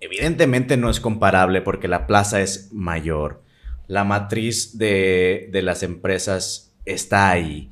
[0.00, 3.42] evidentemente no es comparable porque la plaza es mayor,
[3.86, 7.70] la matriz de, de las empresas está ahí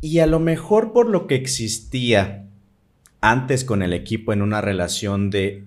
[0.00, 2.46] y a lo mejor por lo que existía
[3.20, 5.64] antes con el equipo en una relación de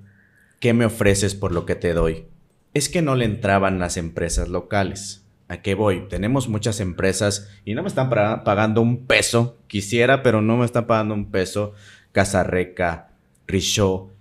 [0.60, 2.26] ¿qué me ofreces por lo que te doy?
[2.74, 5.26] Es que no le entraban las empresas locales.
[5.50, 6.08] ¿A qué voy?
[6.08, 9.58] Tenemos muchas empresas y no me están pagando un peso.
[9.68, 11.74] Quisiera, pero no me están pagando un peso.
[12.14, 13.10] Casarreca,
[13.48, 14.12] Richaud.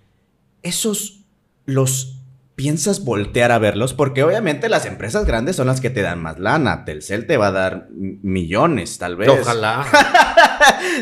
[0.62, 1.20] Esos
[1.66, 2.19] los
[2.60, 3.94] piensas voltear a verlos?
[3.94, 6.84] Porque obviamente las empresas grandes son las que te dan más lana.
[6.84, 9.30] Telcel te va a dar millones, tal vez.
[9.30, 9.86] Ojalá.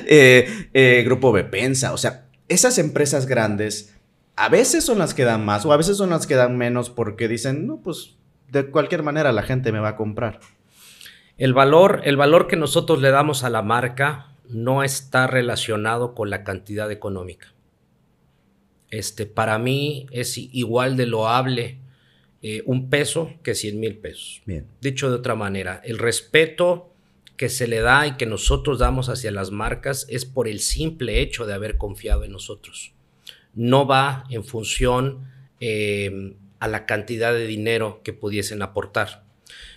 [0.07, 1.93] Eh, eh, Grupo Bepensa.
[1.93, 3.97] O sea, esas empresas grandes
[4.37, 6.91] a veces son las que dan más o a veces son las que dan menos
[6.91, 8.17] porque dicen, no, pues
[8.49, 10.39] de cualquier manera la gente me va a comprar.
[11.39, 16.31] El valor, el valor que nosotros le damos a la marca no está relacionado con
[16.31, 17.49] la cantidad económica.
[18.91, 21.79] Este, para mí es igual de loable
[22.43, 24.43] eh, un peso que 100 mil pesos.
[24.47, 24.67] Bien.
[24.81, 26.93] Dicho de otra manera, el respeto
[27.37, 31.21] que se le da y que nosotros damos hacia las marcas es por el simple
[31.21, 32.93] hecho de haber confiado en nosotros.
[33.55, 35.29] No va en función
[35.61, 39.25] eh, a la cantidad de dinero que pudiesen aportar.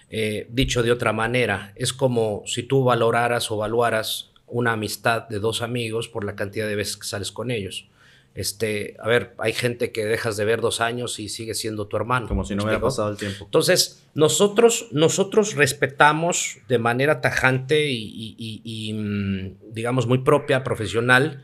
[0.09, 5.39] Eh, dicho de otra manera, es como si tú valoraras o evaluaras una amistad de
[5.39, 7.87] dos amigos por la cantidad de veces que sales con ellos.
[8.33, 11.97] Este, a ver, hay gente que dejas de ver dos años y sigue siendo tu
[11.97, 12.27] hermano.
[12.27, 13.45] Como si no hubiera pasado el tiempo.
[13.45, 21.43] Entonces, nosotros, nosotros respetamos de manera tajante y, mm, digamos, muy propia, profesional.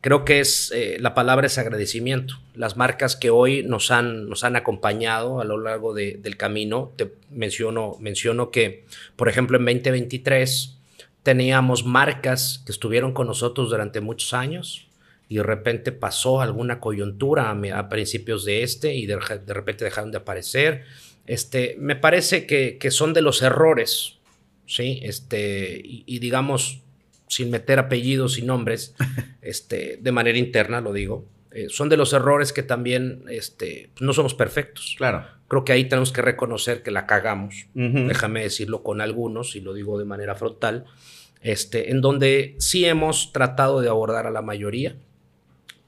[0.00, 2.34] Creo que es, eh, la palabra es agradecimiento.
[2.54, 7.14] Las marcas que hoy nos han, nos han acompañado a lo largo del camino, te
[7.30, 8.84] menciono, menciono que,
[9.16, 10.76] por ejemplo, en 2023
[11.24, 14.87] teníamos marcas que estuvieron con nosotros durante muchos años,
[15.28, 20.18] y de repente pasó alguna coyuntura a, principios de este y de, repente dejaron de
[20.18, 20.84] aparecer.
[21.26, 24.16] Este, me parece que, son de los errores,
[24.66, 25.00] ¿sí?
[25.02, 26.80] Este, y, digamos,
[27.26, 28.94] sin meter apellidos y nombres,
[29.42, 34.14] este, de manera interna lo digo, eh, son de los errores que también este, no
[34.14, 34.94] somos perfectos.
[34.96, 35.26] Claro.
[35.48, 39.72] Creo que ahí tenemos que reconocer que la cagamos, déjame decirlo con algunos, y lo
[39.72, 40.84] digo de manera frontal,
[41.40, 44.96] este, en donde sí hemos tratado de abordar a la mayoría,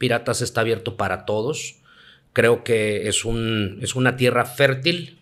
[0.00, 1.76] Piratas está abierto para todos.
[2.32, 5.20] Creo que es, un, es una tierra fértil,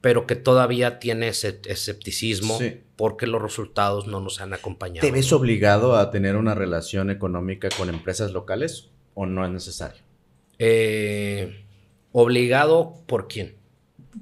[0.00, 2.58] pero que todavía tiene ese escepticismo
[2.96, 5.06] porque los resultados no nos han acompañado.
[5.06, 10.00] ¿Te ves obligado a tener una relación económica con empresas locales o no es necesario?
[10.58, 11.66] Eh,
[12.12, 13.56] ¿Obligado por quién?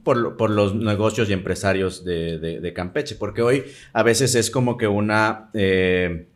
[0.03, 5.51] Por, los negocios y empresarios de, Campeche, porque hoy a veces es como que una,
[5.55, 6.27] eh,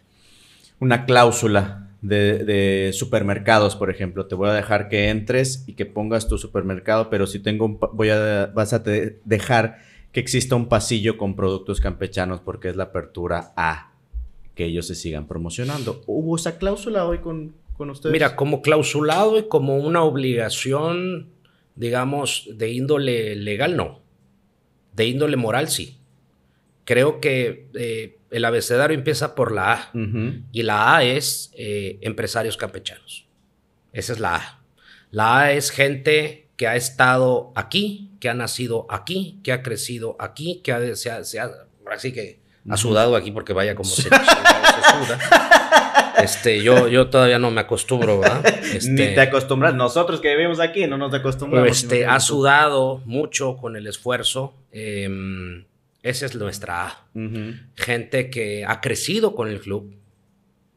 [0.79, 4.27] una cláusula de, supermercados, por ejemplo.
[4.27, 7.79] Te voy a dejar que entres y que pongas tu supermercado, pero si tengo un,
[7.93, 9.79] voy a, vas a dejar
[10.13, 13.93] que exista un pasillo con productos campechanos porque es la apertura a
[14.55, 16.03] que ellos se sigan promocionando.
[16.07, 18.13] ¿Hubo esa cláusula hoy con, con ustedes?
[18.13, 21.29] Mira, como clausulado y como una obligación,
[21.77, 24.01] digamos, de índole legal, no.
[24.95, 25.99] De índole moral, sí.
[26.85, 29.91] Creo que eh, el abecedario empieza por la A.
[30.53, 33.27] Y la A es eh, empresarios campechanos.
[33.93, 34.61] Esa es la A.
[35.11, 40.17] La A es gente que ha estado aquí, que ha nacido aquí, que ha crecido
[40.19, 41.51] aquí, que ha, se ha,
[41.91, 45.19] así que ha sudado aquí porque vaya como se, suda.
[46.23, 48.45] Este, yo, yo todavía no me acostumbro, ¿verdad?
[48.75, 49.75] Este, Ni te acostumbras.
[49.75, 51.71] Nosotros que vivimos aquí no nos acostumbramos.
[51.71, 54.53] Este, ha sudado mucho con el esfuerzo.
[54.73, 55.65] Em,
[56.03, 57.09] esa es nuestra A.
[57.75, 59.97] Gente que ha crecido con el club.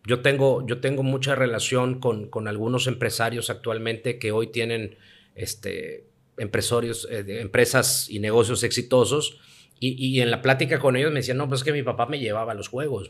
[0.06, 4.98] Yo tengo, yo tengo mucha relación con, con algunos empresarios actualmente que hoy tienen
[5.36, 6.08] este,
[6.38, 9.40] empresarios, eh, empresas y negocios exitosos.
[9.84, 12.20] Y, en la plática con ellos me decían, no, pues es que mi papá me
[12.20, 13.10] llevaba a los juegos.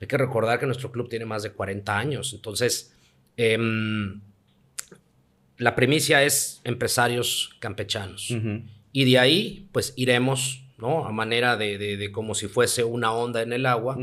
[0.00, 2.32] Hay que recordar que nuestro club tiene más de 40 años.
[2.34, 2.92] Entonces,
[3.36, 4.20] em,
[5.56, 8.34] la primicia es empresarios campechanos.
[8.90, 11.06] Y de ahí, pues iremos ¿no?
[11.06, 13.96] A manera de, como si fuese una onda en el agua,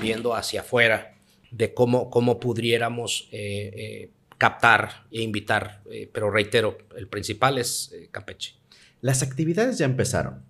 [0.00, 1.14] viendo hacia afuera
[1.50, 5.82] de cómo, cómo pudiéramos eh, eh, captar e invitar.
[5.90, 8.56] Eh, pero reitero, el principal es Campeche.
[9.00, 10.42] Las actividades ya empezaron.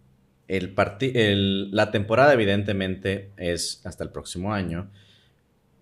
[0.48, 4.90] El el, la temporada evidentemente es hasta el próximo año,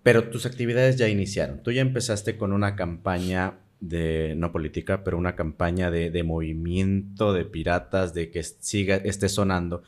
[0.03, 1.63] pero tus actividades ya iniciaron.
[1.63, 7.45] Tú ya empezaste con una campaña de, no política, pero una campaña de, movimiento de
[7.45, 9.83] piratas, de que siga, esté sonando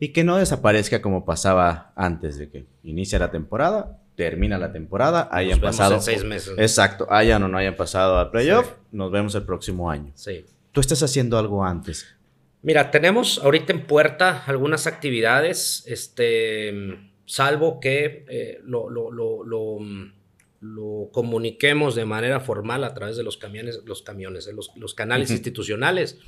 [0.00, 5.28] y que no desaparezca como pasaba antes de que inicia la temporada, termina la temporada,
[5.32, 6.54] hayan pasado seis meses.
[6.58, 10.12] Exacto, hayan o no hayan pasado al playoff, nos vemos el próximo año.
[10.14, 10.44] Sí.
[10.72, 12.06] ¿Tú estás haciendo algo antes?
[12.62, 19.78] Mira, tenemos ahorita en puerta algunas actividades, este, salvo que eh, lo, lo, lo lo
[21.12, 26.18] comuniquemos de manera formal a través de los camiones, los camiones, los, los canales institucionales.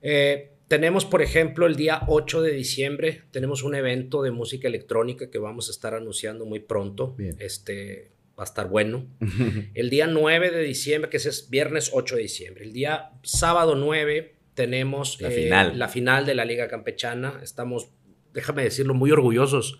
[0.00, 5.30] Eh, tenemos, por ejemplo, el día 8 de diciembre, tenemos un evento de música electrónica
[5.30, 7.14] que vamos a estar anunciando muy pronto.
[7.38, 9.06] Este va a estar bueno.
[9.74, 12.64] el día 9 de diciembre, que es viernes 8 de diciembre.
[12.64, 15.78] El día sábado 9 tenemos la, final.
[15.78, 17.40] la final de la Liga Campechana.
[17.42, 17.90] Estamos,
[18.32, 19.78] déjame decirlo, muy orgullosos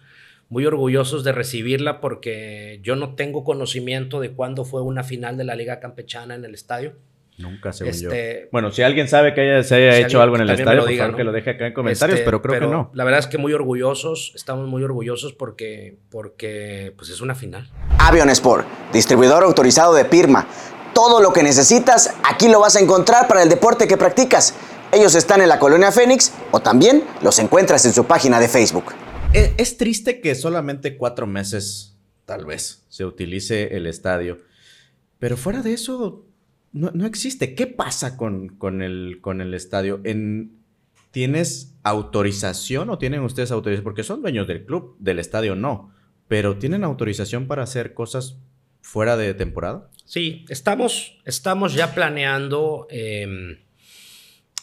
[0.53, 5.45] muy orgullosos de recibirla porque yo no tengo conocimiento de cuándo fue una final de
[5.45, 6.93] la Liga Campechana en el estadio.
[7.39, 8.49] Nunca, según este, yo.
[8.53, 11.17] Bueno, si alguien sabe que haya, se haya hecho algo en el estadio, por favor
[11.17, 12.91] que lo deje acá en comentarios, este, pero creo que no.
[12.93, 17.71] La verdad es que muy orgullosos, estamos muy orgullosos porque, porque pues es una final.
[17.99, 20.47] Avion Sport, distribuidor autorizado de Pirma.
[20.93, 24.55] Todo lo que necesitas, aquí lo vas a encontrar para el deporte que practicas.
[24.93, 28.93] Ellos están en la colonia Fénix o también los encuentras en su página de Facebook.
[29.35, 34.39] Es, triste que solamente cuatro meses, tal vez, se utilice el estadio.
[35.19, 36.27] Pero fuera de eso,
[36.73, 37.55] no, existe.
[37.55, 40.01] ¿Qué pasa con, con, el, con el estadio?
[40.05, 40.59] En,
[41.13, 43.85] ¿Tienes autorización o tienen ustedes autorización?
[43.85, 45.95] Porque son dueños del club, del estadio no.
[46.29, 48.37] Pero ¿tienen autorización para hacer cosas
[48.83, 49.89] fuera de temporada?
[50.05, 53.59] Sí, estamos, estamos ya planeando, em,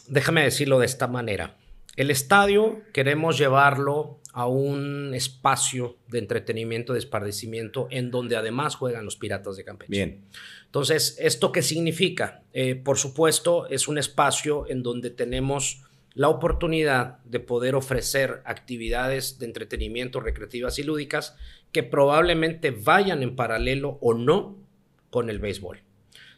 [0.06, 1.56] déjame decirlo de esta manera.
[1.96, 9.04] El estadio queremos llevarlo a un espacio de entretenimiento, de esparcimiento, en donde además juegan
[9.04, 9.90] los Piratas de Campeche.
[9.90, 10.24] Bien.
[10.66, 12.42] Entonces, ¿esto qué significa?
[12.52, 15.82] Eh, por supuesto, es un espacio en donde tenemos
[16.14, 21.36] la oportunidad de poder ofrecer actividades de entretenimiento recreativas y lúdicas
[21.72, 24.58] que probablemente vayan en paralelo o no
[25.10, 25.82] con el béisbol.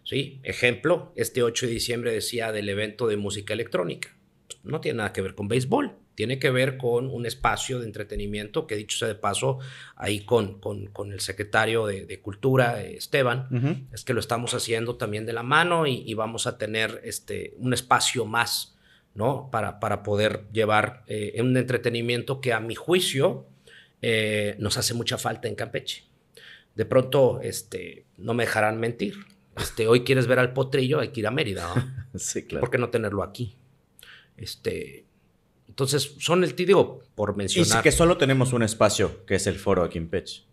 [0.04, 0.40] ¿Sí?
[0.42, 4.16] Ejemplo, este 8 de diciembre decía del evento de música electrónica.
[4.64, 8.68] No tiene nada que ver con béisbol, tiene que ver con un espacio de entretenimiento
[8.68, 9.58] que dicho sea de paso,
[9.96, 15.32] ahí con, con, el secretario de, Cultura, Esteban, es que lo estamos haciendo también de
[15.32, 18.78] la mano y, vamos a tener este, un espacio más,
[19.16, 19.48] ¿no?
[19.50, 23.48] Para, para poder llevar eh, un entretenimiento que a mi juicio
[24.00, 26.04] eh, nos hace mucha falta en Campeche.
[26.76, 29.16] De pronto, este, no me dejarán mentir.
[29.56, 31.66] Este, hoy quieres ver al potrillo, hay que ir a Mérida,
[32.14, 32.60] sí, claro.
[32.60, 33.56] ¿Por qué no tenerlo aquí?
[34.36, 35.06] Este,
[35.72, 37.80] entonces, son el, digo, por mencionar.
[37.80, 40.44] Y que solo tenemos un espacio, que es el foro aquí en Pech.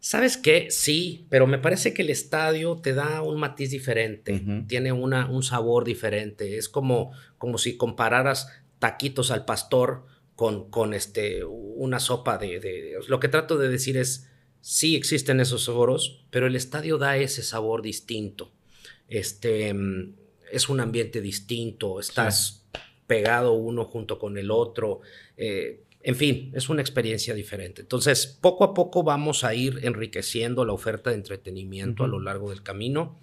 [0.00, 0.68] ¿Sabes qué?
[0.70, 5.42] Sí, pero me parece que el estadio te da un matiz diferente, tiene una, un
[5.42, 6.56] sabor diferente.
[6.56, 8.48] Es como, como si compararas
[8.78, 13.98] taquitos al pastor con, con este, una sopa de, de, Lo que trato de decir
[13.98, 14.30] es,
[14.62, 18.54] sí existen esos sabores, pero el estadio da ese sabor distinto.
[19.06, 20.14] Este, mm,
[20.50, 22.66] es un ambiente distinto, estás
[23.06, 25.00] pegado uno junto con el otro.
[25.36, 27.82] Eh, en fin, es una experiencia diferente.
[27.82, 32.50] Entonces, poco a poco vamos a ir enriqueciendo la oferta de entretenimiento a lo largo
[32.50, 33.18] del camino.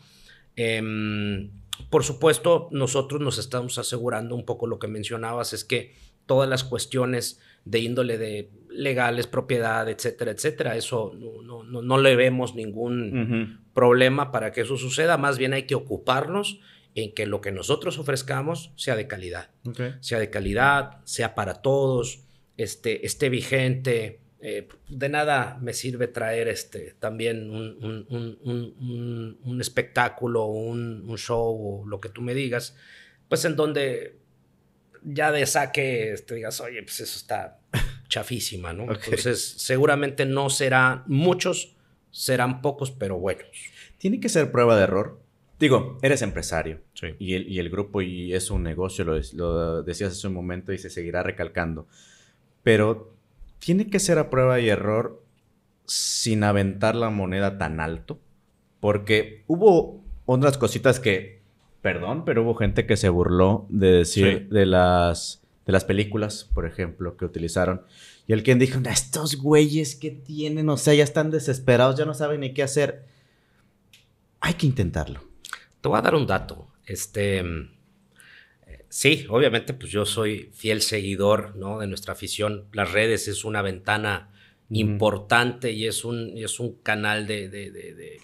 [0.56, 1.50] Em,
[1.90, 6.64] por supuesto, nosotros nos estamos asegurando un poco lo que mencionabas, es que todas las
[6.64, 13.62] cuestiones de índole de legales, propiedad, etcétera, etcétera, eso no, no, no le vemos ningún
[13.74, 16.60] problema para que eso suceda, más bien hay que ocuparnos
[16.96, 19.50] en que lo que nosotros ofrezcamos sea de calidad.
[20.00, 22.22] Sea de calidad, sea para todos,
[22.58, 24.20] este, esté vigente.
[24.40, 27.78] Eh, de nada me sirve traer este, también un,
[28.10, 32.76] un, un, espectáculo, un, show o lo que tú me digas,
[33.30, 34.18] pues en donde
[35.02, 37.60] ya de saque te este, digas, oye, pues eso está
[38.10, 38.94] chafísima, ¿no?
[38.94, 41.78] Entonces, seguramente no serán muchos,
[42.12, 43.48] serán pocos, pero buenos.
[43.98, 45.23] ¿Tiene que ser prueba de error?
[45.60, 46.82] Digo, eres empresario.
[47.20, 50.74] Y, el, y el grupo y es un negocio, lo, lo decías hace un momento
[50.74, 51.88] y se seguirá recalcando.
[52.64, 53.14] Pero
[53.60, 55.24] tiene que ser a prueba y error
[55.86, 58.20] sin aventar la moneda tan alto.
[58.80, 61.42] Porque hubo otras cositas que,
[61.82, 66.66] perdón, pero hubo gente que se burló de decir de las de las películas, por
[66.66, 67.84] ejemplo, que utilizaron.
[68.28, 72.14] Y el quien dijo, estos güeyes que tienen, o sea, ya están desesperados, ya no
[72.14, 73.06] saben ni qué hacer.
[74.42, 75.22] Hay que intentarlo.
[75.84, 76.70] Te voy a dar un dato.
[76.86, 77.44] Este,
[78.88, 81.80] sí, obviamente, pues yo soy fiel seguidor ¿no?
[81.80, 82.68] de nuestra afición.
[82.72, 84.32] Las redes es una ventana
[84.70, 88.22] importante y es un, es un canal de, de,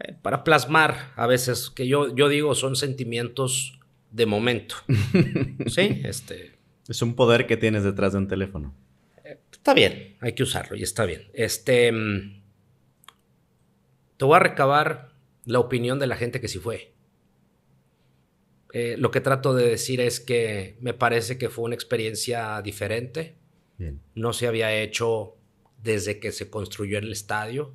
[0.00, 3.78] eh, para plasmar a veces, que yo, yo digo, son sentimientos
[4.10, 4.76] de momento.
[5.66, 6.52] sí, este.
[6.88, 8.74] Es un poder que tienes detrás de un teléfono.
[9.26, 11.28] Eh, está bien, hay que usarlo y está bien.
[11.34, 11.92] Este.
[14.16, 15.11] Te voy a recabar
[15.44, 16.92] la opinión de la gente que sí fue.
[18.72, 23.36] Eh, lo que trato de decir es que me parece que fue una experiencia diferente.
[24.14, 25.34] No se había hecho
[25.82, 27.74] desde que se construyó el estadio.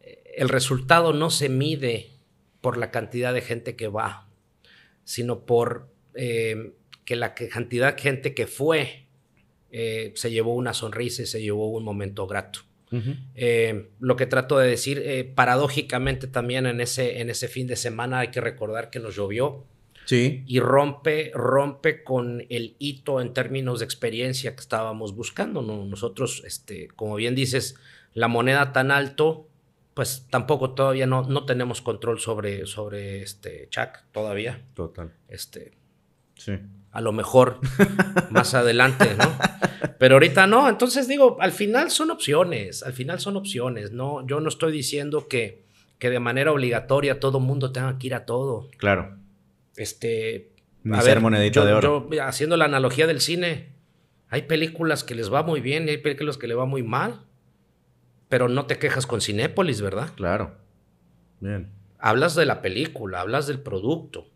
[0.00, 2.10] Eh, el resultado no se mide
[2.60, 4.28] por la cantidad de gente que va,
[5.04, 6.72] sino por eh,
[7.04, 9.04] que la cantidad de gente que fue
[9.70, 12.60] se llevó una sonrisa y se llevó un momento grato.
[13.34, 17.76] Eh, lo que trato de decir, eh, paradójicamente también en ese, en ese fin de
[17.76, 19.64] semana hay que recordar que nos llovió.
[20.04, 20.44] Sí.
[20.46, 25.62] Y rompe, rompe con el hito en términos de experiencia que estábamos buscando.
[25.62, 25.84] ¿no?
[25.84, 27.74] Nosotros, este, como bien dices,
[28.14, 29.48] la moneda tan alto,
[29.94, 34.64] pues tampoco todavía no, no tenemos control sobre, sobre este Chuck todavía.
[34.74, 35.12] Total.
[35.28, 35.72] Este,
[36.36, 36.52] Sí.
[36.96, 37.60] A lo mejor
[38.30, 39.30] más adelante, ¿no?
[39.98, 44.26] Pero ahorita no, entonces digo, al final son opciones, al final son opciones, ¿no?
[44.26, 45.64] Yo no estoy diciendo que,
[45.98, 48.68] que de manera obligatoria todo mundo tenga que ir a todo.
[48.78, 49.16] Claro.
[49.76, 50.52] Este,
[50.84, 52.08] Ni ser monedita yo- de oro.
[52.10, 53.74] yo, haciendo la analogía del cine,
[54.28, 57.20] hay películas que les va muy bien y hay películas que les va muy mal,
[58.28, 60.10] pero no te quejas con Cinépolis, ¿verdad?
[60.16, 60.56] Claro.
[61.40, 61.70] Bien.
[61.98, 64.28] Hablas de la película, hablas del producto,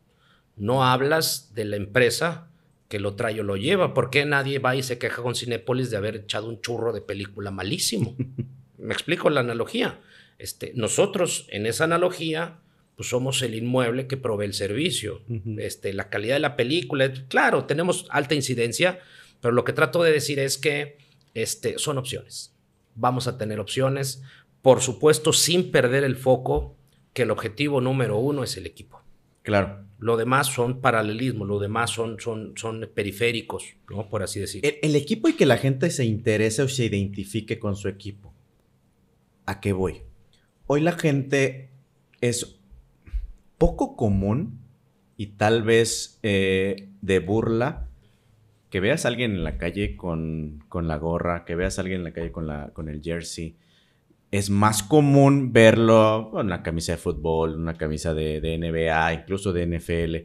[0.56, 2.49] no hablas de la empresa
[2.90, 3.94] que lo trae o lo lleva.
[3.94, 7.00] ¿Por qué nadie va y se queja con Cinépolis de haber echado un churro de
[7.00, 8.16] película malísimo?
[8.78, 10.00] Me explico la analogía.
[10.38, 12.58] Este, nosotros en esa analogía
[12.96, 15.22] pues somos el inmueble que provee el servicio.
[15.58, 18.98] este, la calidad de la película, claro, tenemos alta incidencia,
[19.40, 20.98] pero lo que trato de decir es que
[21.32, 22.52] este, son opciones.
[22.96, 24.22] Vamos a tener opciones,
[24.62, 26.76] por supuesto, sin perder el foco
[27.14, 29.00] que el objetivo número uno es el equipo.
[29.42, 29.86] Claro.
[29.98, 34.08] Lo demás son paralelismos, lo demás son, son, son periféricos, ¿no?
[34.08, 34.64] Por así decir.
[34.64, 38.32] El, el equipo y que la gente se interese o se identifique con su equipo.
[39.44, 40.02] ¿A qué voy?
[40.66, 41.70] Hoy la gente
[42.20, 42.60] es
[43.58, 44.60] poco común
[45.16, 47.88] y tal vez eh, de burla
[48.70, 52.00] que veas a alguien en la calle con, con la gorra, que veas a alguien
[52.00, 53.56] en la calle con, la, con el jersey.
[54.30, 59.52] Es más común verlo con una camisa de fútbol, una camisa de, de NBA, incluso
[59.52, 60.16] de NFL.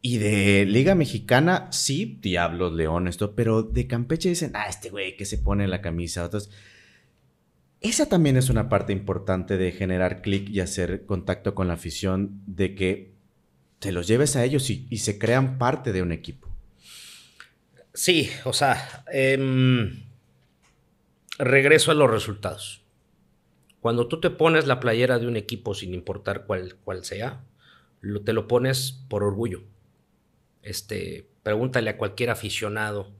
[0.00, 5.16] Y de Liga Mexicana, sí, Diablos, Leones, todo, pero de Campeche dicen, ah, este güey
[5.16, 6.24] que se pone la camisa.
[6.24, 6.50] Otros.
[7.80, 12.42] Esa también es una parte importante de generar clic y hacer contacto con la afición,
[12.46, 13.14] de que
[13.78, 16.54] te los lleves a ellos y, y se crean parte de un equipo.
[17.94, 20.03] Sí, o sea, em,
[21.38, 22.82] regreso a los resultados.
[23.80, 27.44] Cuando tú te pones la playera de un equipo, sin importar cuál, cuál sea,
[28.00, 29.62] lo- te lo pones por orgullo.
[30.62, 33.12] Este, pregúntale a cualquier aficionado,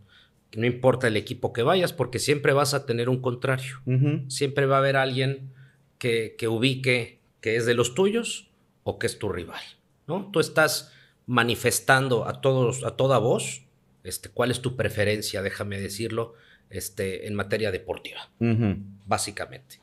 [0.56, 3.80] no importa el equipo que vayas, porque siempre vas a tener un contrario.
[4.28, 5.52] Siempre va a haber alguien
[5.98, 8.48] que, que ubique que es de los tuyos
[8.84, 9.60] o que es tu rival,
[10.06, 10.30] ¿no?
[10.32, 10.92] Tú estás
[11.26, 13.62] manifestando a todos, a toda voz,
[14.04, 16.34] este, cuál es tu preferencia, déjame decirlo,
[16.74, 18.76] este, en materia deportiva, Ujú.
[19.06, 19.80] básicamente.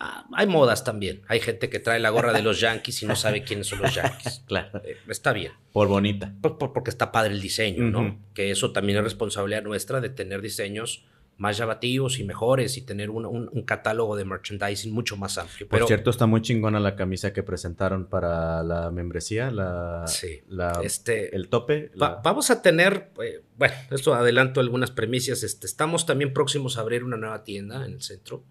[0.00, 1.22] Ah, hay modas también.
[1.26, 3.92] Hay gente que trae la gorra de los Yankees y no sabe quiénes son los
[3.94, 4.44] Yankees.
[4.46, 4.80] Claro.
[4.84, 5.52] Eh, está bien.
[5.72, 6.32] Por bonita.
[6.40, 8.16] Por- por- porque está padre el diseño, ¿no?
[8.32, 11.04] Que eso también es responsabilidad nuestra de tener diseños
[11.38, 15.66] más llamativos y mejores y tener un, un- un catálogo de merchandising mucho más amplio.
[15.68, 20.40] Por cierto, está muy chingona la camisa que presentaron para la membresía, la, Sí.
[20.48, 21.90] la- este, el tope.
[22.00, 25.42] va- vamos a tener, eh, bueno, esto adelanto algunas premisas.
[25.44, 28.44] Este, estamos también próximos a abrir una nueva tienda en el centro.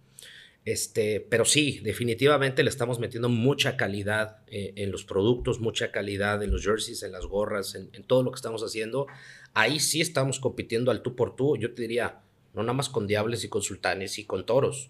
[0.66, 6.44] Este, pero sí, definitivamente le estamos metiendo mucha calidad eh, en los productos, mucha calidad
[6.44, 9.08] en los jerseys, en las gorras, en, en todo lo que estamos haciendo.
[9.54, 11.56] Ahí sí estamos compitiendo al tú por tú.
[11.58, 12.20] Yo te diría,
[12.58, 14.90] no nada más con Diables y con Sultanes y con Toros.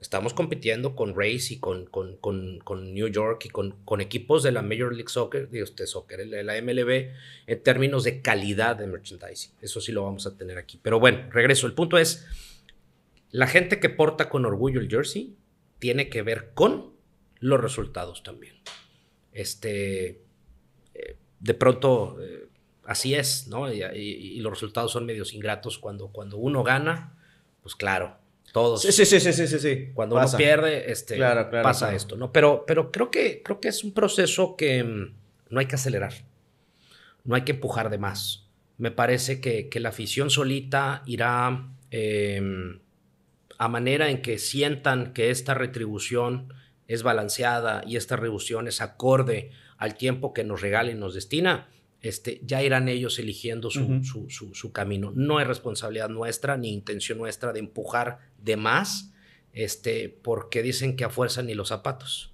[0.00, 4.52] Estamos compitiendo con Race y con, con, con- con New York y con, equipos de
[4.52, 7.12] la Major League Soccer, de usted Soccer, la MLB,
[7.46, 9.52] en términos de calidad de merchandising.
[9.62, 10.78] Eso sí lo vamos a tener aquí.
[10.82, 11.66] Pero bueno, regreso.
[11.66, 12.26] El punto es,
[13.30, 15.36] la gente que porta con orgullo el jersey
[15.78, 16.92] tiene que ver con
[17.40, 18.56] los resultados también.
[19.32, 20.20] Este,
[20.94, 22.46] eh, de pronto, eh,
[22.86, 23.72] así es, ¿no?
[23.72, 27.14] Y, y- y los resultados son medios ingratos cuando, cuando uno gana,
[27.62, 28.16] pues claro,
[28.52, 28.82] todos.
[28.82, 29.90] Sí, sí, sí, sí, sí, sí.
[29.94, 30.36] Cuando Pasa.
[30.36, 31.96] uno pierde, este, Claro, claro, pasa claro.
[31.96, 32.32] esto, ¿no?
[32.32, 35.14] Pero, pero creo, que, creo que es un proceso que mm,
[35.50, 36.12] no hay que acelerar.
[37.24, 38.46] No hay que empujar de más.
[38.78, 42.40] Me parece que, que la afición solita irá eh,
[43.58, 46.52] a manera en que sientan que esta retribución
[46.86, 51.68] es balanceada y esta retribución es acorde al tiempo que nos regala y nos destina,
[52.04, 55.10] este, ya irán ellos eligiendo su, su- su- su camino.
[55.14, 59.12] No es responsabilidad nuestra ni intención nuestra de empujar de más,
[59.52, 62.30] este, porque dicen que a fuerza ni los zapatos.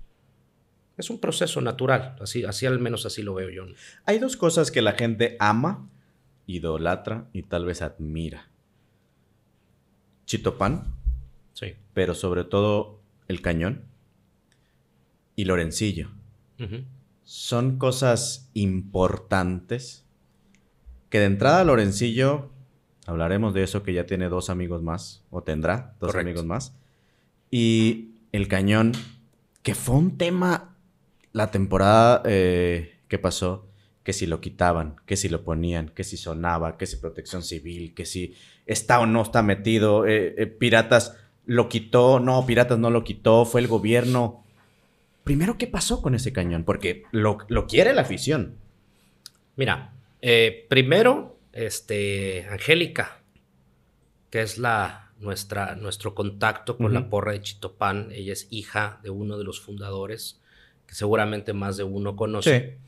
[0.97, 3.65] Es un proceso natural, así, así al menos así lo veo yo.
[4.07, 5.89] Hay dos cosas que la gente ama,
[6.47, 8.49] idolatra y tal vez admira.
[10.27, 10.95] Chito Pan,
[11.55, 11.75] Sí.
[11.95, 13.85] pero sobre todo el cañón
[15.37, 16.11] y Lorencillo.
[16.59, 16.85] Ujú.
[17.33, 20.05] Son cosas importantes
[21.11, 22.51] que de entrada Lorencillo,
[23.07, 26.29] hablaremos de eso que ya tiene dos amigos más, o tendrá dos Correcto.
[26.29, 26.75] amigos más.
[27.49, 28.91] Y el cañón,
[29.63, 30.77] que fue un tema
[31.31, 33.69] la temporada eh, que pasó,
[34.03, 37.95] que si lo quitaban, que si lo ponían, que si sonaba, que si protección civil,
[37.95, 38.35] que si
[38.67, 41.17] está o no está metido, eh, eh, piratas,
[41.47, 44.43] lo quitó, no, Piratas no lo quitó, fue el gobierno.
[45.31, 46.65] Primero, ¿qué pasó con ese cañón?
[46.65, 48.57] Porque lo, quiere la afición.
[49.55, 53.23] Mira, eh, primero, este, Angélica,
[54.29, 58.09] que es la, nuestra, nuestro contacto con la porra de Chitopán.
[58.11, 60.41] Ella es hija de uno de los fundadores,
[60.89, 62.79] que seguramente más de uno conoce.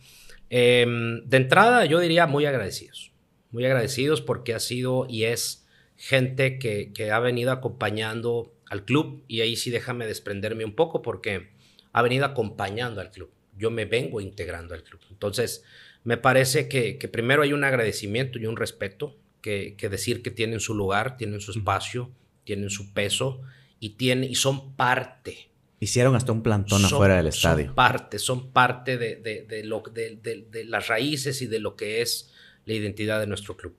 [0.51, 3.13] Em, de entrada, yo diría muy agradecidos.
[3.53, 5.65] Muy agradecidos porque ha sido y es
[5.97, 9.23] gente que, que ha venido acompañando al club.
[9.29, 11.53] Y ahí sí déjame desprenderme un poco porque
[11.93, 13.31] ha venido acompañando al club.
[13.57, 15.01] Yo me vengo integrando al club.
[15.11, 15.65] Entonces,
[16.05, 20.31] me parece que, que primero hay un agradecimiento y un respeto que, que, decir que
[20.31, 22.11] tienen su lugar, tienen su espacio,
[22.45, 23.43] tienen su peso
[23.79, 25.51] y, tienen, y son parte.
[25.81, 27.67] Hicieron hasta un plantón afuera del estadio.
[27.67, 32.03] Son parte, son parte de, de, de lo, de, las raíces y de lo que
[32.03, 32.33] es
[32.65, 33.77] la identidad de nuestro club.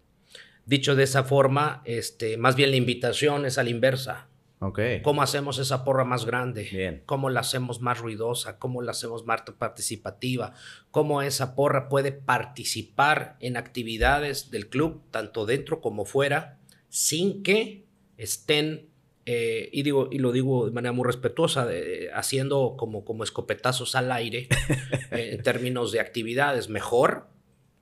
[0.66, 4.28] Dicho de esa forma, este, más bien la invitación es a la inversa.
[5.03, 7.01] ¿Cómo hacemos esa porra más grande?
[7.05, 8.59] ¿Cómo la hacemos más ruidosa?
[8.59, 10.53] ¿Cómo la hacemos más participativa?
[10.91, 17.86] ¿Cómo esa porra puede participar en actividades del club, tanto dentro como fuera, sin que
[18.18, 18.88] estén,
[19.26, 21.68] eh, y, digo, y lo digo de manera muy respetuosa,
[22.14, 24.47] haciendo como, como escopetazos al aire
[25.11, 26.70] eh, en términos de actividades?
[26.70, 27.28] Mejor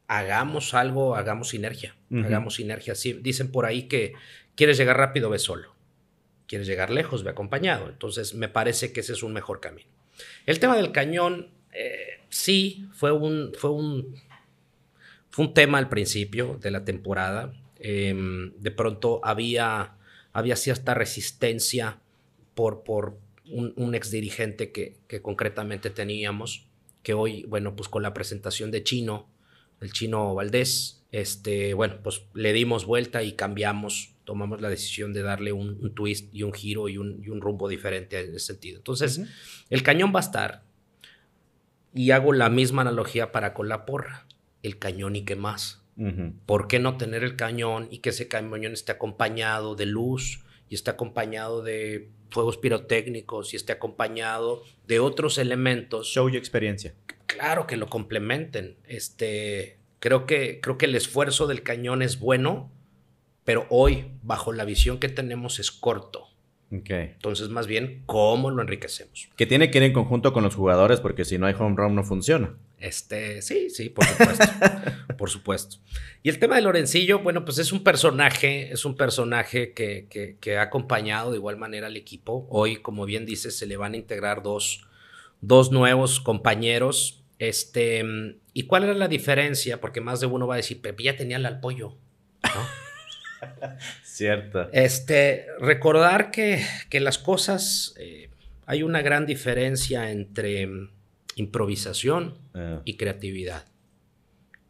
[0.08, 2.96] hagamos algo, hagamos sinergia, hagamos sinergia.
[3.22, 4.14] dicen por ahí que
[4.56, 5.71] quieres llegar rápido, ve solo
[6.52, 7.88] quieres llegar lejos, ve acompañado.
[7.88, 9.88] Entonces, me parece que ese es un mejor camino.
[10.46, 14.18] El tema del cañón, eh, sí, fue un, fue, un,
[15.30, 17.54] fue un tema al principio de la temporada.
[17.80, 19.96] Em, de pronto había,
[20.34, 22.02] había cierta resistencia
[22.54, 23.18] por, por
[23.50, 26.68] un, un ex dirigente que, que concretamente teníamos,
[27.02, 29.30] que hoy, bueno, pues con la presentación de Chino,
[29.80, 35.24] el Chino Valdés, este, bueno, pues le dimos vuelta y cambiamos tomamos la decisión de
[35.24, 38.78] darle un, twist y un giro y un, rumbo diferente en ese sentido.
[38.78, 39.20] Entonces,
[39.70, 40.64] el cañón va a estar.
[41.94, 44.26] Y hago la misma analogía para con la porra.
[44.64, 45.84] El cañón y qué más.
[46.46, 50.76] ¿Por qué no tener el cañón y que ese cañón esté acompañado de luz y
[50.76, 56.08] esté acompañado de fuegos pirotécnicos y esté acompañado de otros elementos?
[56.08, 56.94] Show y experiencia.
[57.26, 58.78] Claro que lo complementen.
[58.88, 62.72] Este, creo, que, creo que el esfuerzo del cañón es bueno
[63.44, 66.28] pero hoy, bajo la visión que tenemos, es corto.
[66.72, 67.12] Okay.
[67.14, 69.30] Entonces, más bien, ¿cómo lo enriquecemos?
[69.36, 71.96] Que tiene que ir en conjunto con los jugadores, porque si no hay home run
[71.96, 72.56] no funciona.
[72.80, 74.46] Este, sí, sí, por supuesto.
[75.18, 75.78] por supuesto.
[76.24, 80.08] Y el tema de Lorencillo, bueno, pues es un personaje, es un personaje que,
[80.40, 82.48] que, ha acompañado de igual manera al equipo.
[82.50, 84.88] Hoy, como bien dices, se le van a integrar dos,
[85.42, 87.24] dos nuevos compañeros.
[87.38, 88.04] Este,
[88.54, 89.82] ¿y cuál era la diferencia?
[89.82, 91.98] Porque más de uno va a decir, Pepe ya tenía el apoyo,
[92.44, 92.62] ¿no?
[94.04, 94.70] Cierto.
[94.72, 98.30] Este, recordar que, que las cosas, eh,
[98.66, 100.70] hay una gran diferencia entre
[101.36, 102.82] improvisación ah.
[102.86, 103.66] y creatividad.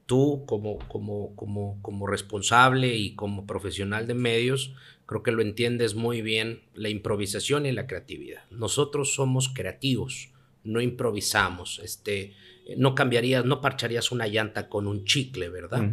[0.06, 4.74] Tú como, como, como, como responsable y como profesional de medios,
[5.06, 8.44] creo que lo entiendes muy bien, la improvisación y la creatividad.
[8.52, 10.32] Nosotros somos creativos,
[10.64, 11.80] no improvisamos.
[11.84, 12.34] Este,
[12.78, 15.84] no cambiarías, no parcharías una llanta con un chicle, ¿verdad?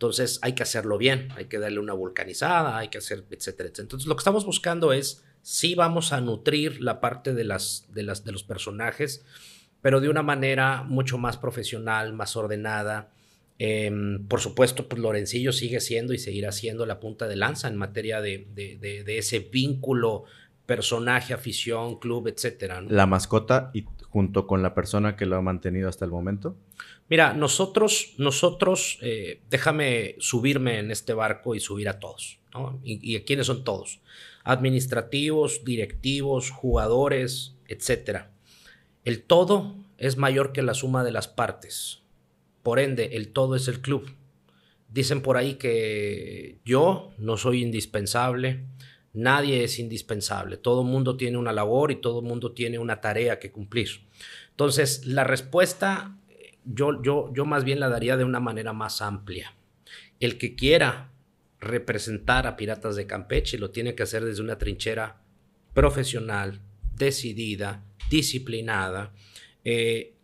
[0.00, 3.82] Entonces hay que hacerlo bien, hay que darle una vulcanizada, hay que hacer, etcétera, etcétera.
[3.82, 8.02] Entonces lo que estamos buscando es, sí vamos a nutrir la parte de, las, de,
[8.02, 9.22] las, de los personajes,
[9.82, 13.10] pero de una manera mucho más profesional, más ordenada.
[13.58, 17.76] Em, por supuesto, pues Lorencillo sigue siendo y seguirá siendo la punta de lanza en
[17.76, 20.24] materia de, de, ese vínculo
[20.64, 22.80] personaje, afición, club, etcétera.
[22.80, 26.56] La mascota y junto con la persona que lo ha mantenido hasta el momento?
[27.10, 32.38] Mira, nosotros, nosotros, eh, déjame subirme en este barco y subir a todos.
[32.54, 32.80] ¿no?
[32.84, 34.00] ¿Y, ¿Y quiénes son todos?
[34.44, 38.30] Administrativos, directivos, jugadores, etcétera.
[39.04, 42.00] El todo es mayor que la suma de las partes.
[42.62, 44.14] Por ende, el todo es el club.
[44.88, 48.64] Dicen por ahí que yo no soy indispensable,
[49.12, 50.56] Nadie es indispensable.
[50.56, 53.88] Todo mundo tiene una labor y todo mundo tiene una tarea que cumplir.
[54.50, 56.16] Entonces, la respuesta
[56.64, 59.54] yo, yo, yo más bien la daría de una manera más amplia.
[60.18, 61.10] El que quiera
[61.60, 65.20] representar a Piratas de Campeche lo tiene que hacer desde una trinchera
[65.74, 66.60] profesional,
[66.96, 69.12] decidida, disciplinada,
[69.64, 70.14] eh,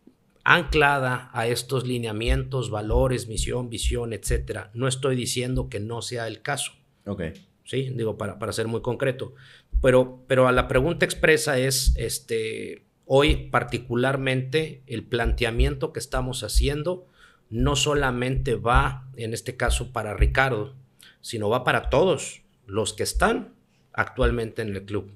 [0.43, 4.67] anclada a estos lineamientos, valores, misión, visión, etc.
[4.73, 6.71] No estoy diciendo que no sea el caso.
[7.05, 7.33] Okay.
[7.67, 7.91] ¿sí?
[7.93, 9.33] Digo, para, para ser muy concreto.
[9.81, 17.07] Pero, pero a la pregunta expresa es, este, hoy particularmente, el planteamiento que estamos haciendo
[17.49, 20.75] no solamente va, en este caso, para Ricardo,
[21.21, 23.53] sino va para todos los que están
[23.93, 25.11] actualmente en el club.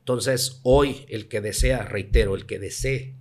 [0.00, 3.14] Entonces, hoy el que desea, reitero, el que desee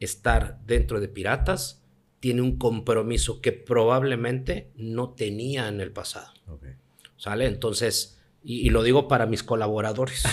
[0.00, 1.82] estar dentro de Piratas,
[2.20, 6.32] tiene un compromiso que probablemente no tenía en el pasado.
[7.16, 7.46] ¿Sale?
[7.46, 10.24] Entonces, y, y, lo digo para mis colaboradores.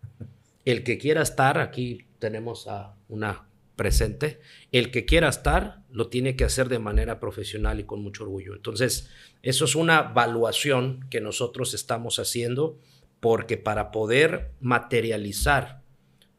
[0.64, 4.40] el que quiera estar, aquí tenemos a una presente,
[4.72, 8.54] el que quiera estar lo tiene que hacer de manera profesional y con mucho orgullo.
[8.54, 9.10] Entonces,
[9.42, 12.78] eso es una evaluación que nosotros estamos haciendo
[13.20, 15.82] porque para poder materializar,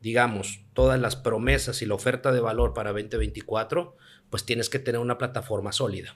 [0.01, 3.95] digamos, todas las promesas y la oferta de valor para 2024,
[4.31, 6.15] pues tienes que tener una plataforma sólida.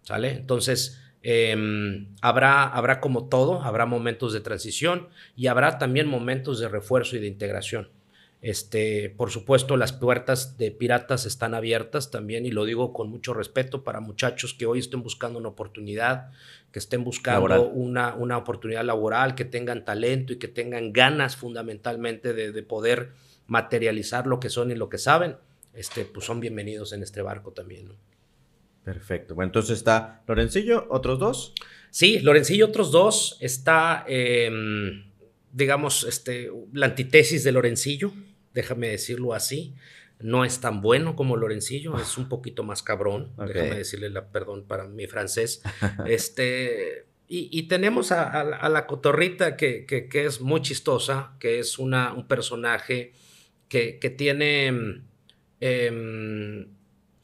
[0.00, 0.30] ¿Sale?
[0.30, 6.68] Entonces, em, habrá, habrá como todo, habrá momentos de transición y habrá también momentos de
[6.68, 7.97] refuerzo y de integración.
[8.40, 13.34] Este, por supuesto, las puertas de piratas están abiertas también, y lo digo con mucho
[13.34, 16.30] respeto para muchachos que hoy estén buscando una oportunidad,
[16.70, 22.32] que estén buscando una, una, oportunidad laboral, que tengan talento y que tengan ganas fundamentalmente
[22.32, 23.10] de, poder
[23.48, 25.36] materializar lo que son y lo que saben,
[25.74, 27.88] este, pues son bienvenidos en este barco también.
[28.84, 29.34] Perfecto.
[29.34, 31.54] Bueno, entonces está Lorencillo, otros dos.
[31.90, 33.36] Sí, Lorencillo, otros dos.
[33.40, 35.07] Está, em,
[35.52, 38.12] digamos, este, la antítesis de Lorencillo
[38.58, 39.74] déjame decirlo así.
[40.20, 44.64] No es tan bueno como Lorencillo, es un poquito más cabrón, déjame decirle la perdón
[44.64, 45.62] para mi francés.
[46.06, 52.26] este, y, tenemos a, la cotorrita que, que, es muy chistosa, que es una, un
[52.26, 53.12] personaje
[53.68, 55.02] que, que tiene
[55.60, 56.66] em,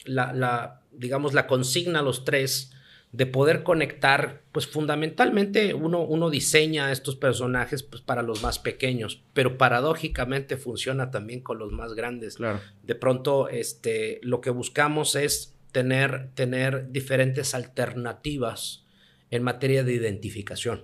[0.05, 2.71] la, la, digamos, la consigna a los tres
[3.15, 9.23] de poder conectar, pues fundamentalmente uno, uno diseña estos personajes pues, para los más pequeños,
[9.33, 12.35] pero paradójicamente funciona también con los más grandes.
[12.35, 12.59] Claro.
[12.83, 18.85] De pronto, este, lo que buscamos es tener, tener diferentes alternativas
[19.31, 20.83] en materia de identificación.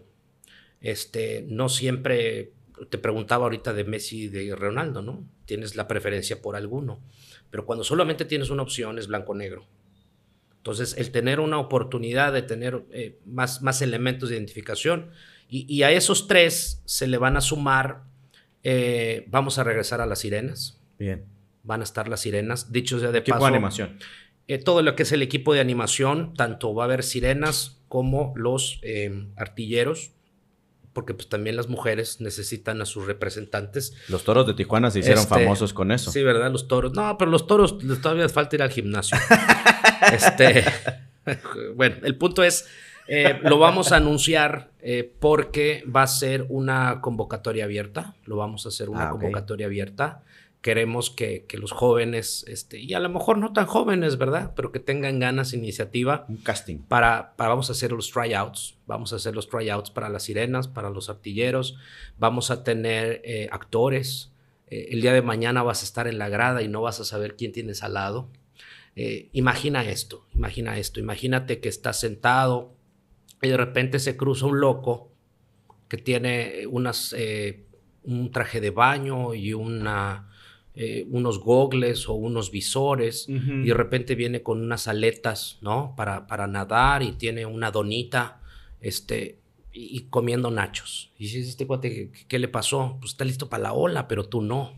[0.80, 2.54] Este, no siempre,
[2.90, 5.28] te preguntaba ahorita de Messi y de Ronaldo, ¿no?
[5.46, 7.02] Tienes la preferencia por alguno,
[7.50, 9.68] pero cuando solamente tienes una opción es blanco-negro
[10.62, 15.10] entonces, el tener una oportunidad de tener eh, más, más elementos de identificación
[15.50, 18.04] y, a esos tres se le van a sumar,
[18.64, 20.80] eh, vamos a regresar a las sirenas.
[21.00, 21.26] Bien.
[21.64, 23.46] Van a estar las sirenas, dicho sea de equipo paso.
[23.48, 23.98] de animación.
[24.48, 28.32] Eh, todo lo que es el equipo de animación, tanto va a haber sirenas como
[28.38, 28.80] los
[29.36, 30.14] artilleros
[30.94, 33.94] porque pues también las mujeres necesitan a sus representantes.
[34.10, 36.12] Los toros de Tijuana se hicieron este, famosos con eso.
[36.12, 36.52] Sí, ¿verdad?
[36.52, 36.94] Los toros.
[36.94, 39.18] No, pero los toros todavía falta ir al gimnasio.
[40.12, 40.66] este,
[41.76, 42.68] bueno, el punto es,
[43.08, 48.16] eh, lo vamos a anunciar eh, porque va a ser una convocatoria abierta.
[48.26, 50.24] Lo vamos a hacer una ah, convocatoria abierta
[50.62, 54.54] queremos que, los jóvenes, este, y a lo mejor no tan jóvenes, ¿verdad?
[54.56, 56.26] Pero que tengan ganas, iniciativa.
[56.30, 56.78] Un casting.
[56.78, 58.78] Para, para vamos a hacer los tryouts.
[58.86, 61.78] Vamos a hacer los tryouts para las sirenas, para los artilleros.
[62.20, 64.32] Vamos a tener eh, actores.
[64.68, 67.36] El día de mañana vas a estar en la grada y no vas a saber
[67.36, 68.30] quién tienes al lado.
[68.96, 71.00] Eh, imagina esto, imagina esto.
[71.00, 72.76] Imagínate que estás sentado
[73.42, 75.12] y de repente se cruza un loco
[75.88, 77.16] que tiene unas,
[78.04, 80.32] un traje de baño y una
[80.74, 85.94] eh, unos gogles o unos visores y de repente viene con unas aletas, ¿no?
[85.98, 88.40] Para, para nadar y tiene una donita,
[88.80, 89.40] este,
[89.74, 91.12] y, comiendo nachos.
[91.18, 92.96] Y dices, este cuate, ¿qué, le pasó?
[93.02, 94.74] Pues está listo para la ola, pero tú no.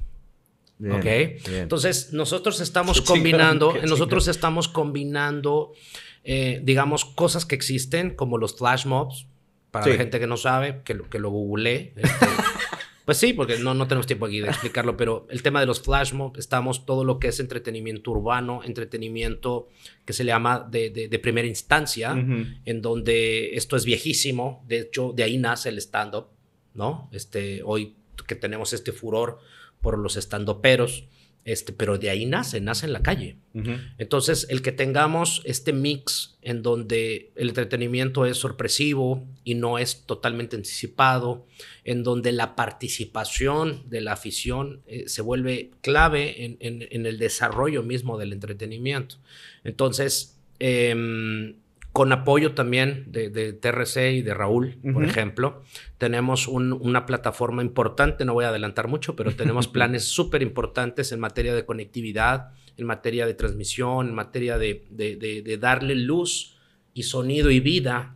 [0.92, 1.06] ¿Ok?
[1.06, 5.74] Entonces, nosotros estamos combinando, nosotros estamos combinando,
[6.24, 9.28] eh, digamos, cosas que existen, como los flash mobs,
[9.72, 11.94] para la gente que no sabe, que, que lo googleé.
[11.96, 12.26] Este,
[13.06, 15.82] Pues sí, porque no, no tenemos tiempo aquí de explicarlo, pero el tema de los
[15.82, 19.68] flash mobs, estamos todo lo que es entretenimiento urbano, entretenimiento
[20.06, 25.12] que se le llama de, de, primera instancia, en donde esto es viejísimo, de hecho
[25.14, 26.28] de ahí nace el stand-up,
[26.74, 27.10] ¿no?
[27.12, 29.40] Este, hoy que tenemos este furor
[29.84, 31.04] por los stand-uperos,
[31.46, 33.36] este, pero de ahí nace, nace en la calle.
[33.98, 40.06] Entonces, el que tengamos este mix en donde el entretenimiento es sorpresivo y no es
[40.06, 41.46] totalmente anticipado,
[41.84, 47.84] en donde la participación de la afición eh, se vuelve clave en, en, el desarrollo
[47.84, 49.18] mismo del entretenimiento.
[49.66, 51.54] Entonces, eh,
[51.94, 55.62] con apoyo también de, TRC y de Raúl, por ejemplo.
[56.00, 61.20] Tenemos una plataforma importante, no voy a adelantar mucho, pero tenemos planes súper importantes en
[61.20, 66.58] materia de conectividad, en materia de transmisión, en materia de, darle luz
[66.96, 68.16] y sonido y vida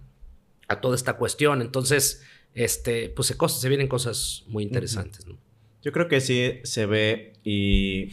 [0.68, 1.62] a toda esta cuestión.
[1.62, 2.24] Entonces,
[2.56, 5.24] este, pues se, se vienen cosas muy interesantes.
[5.84, 8.10] Yo creo que sí se ve y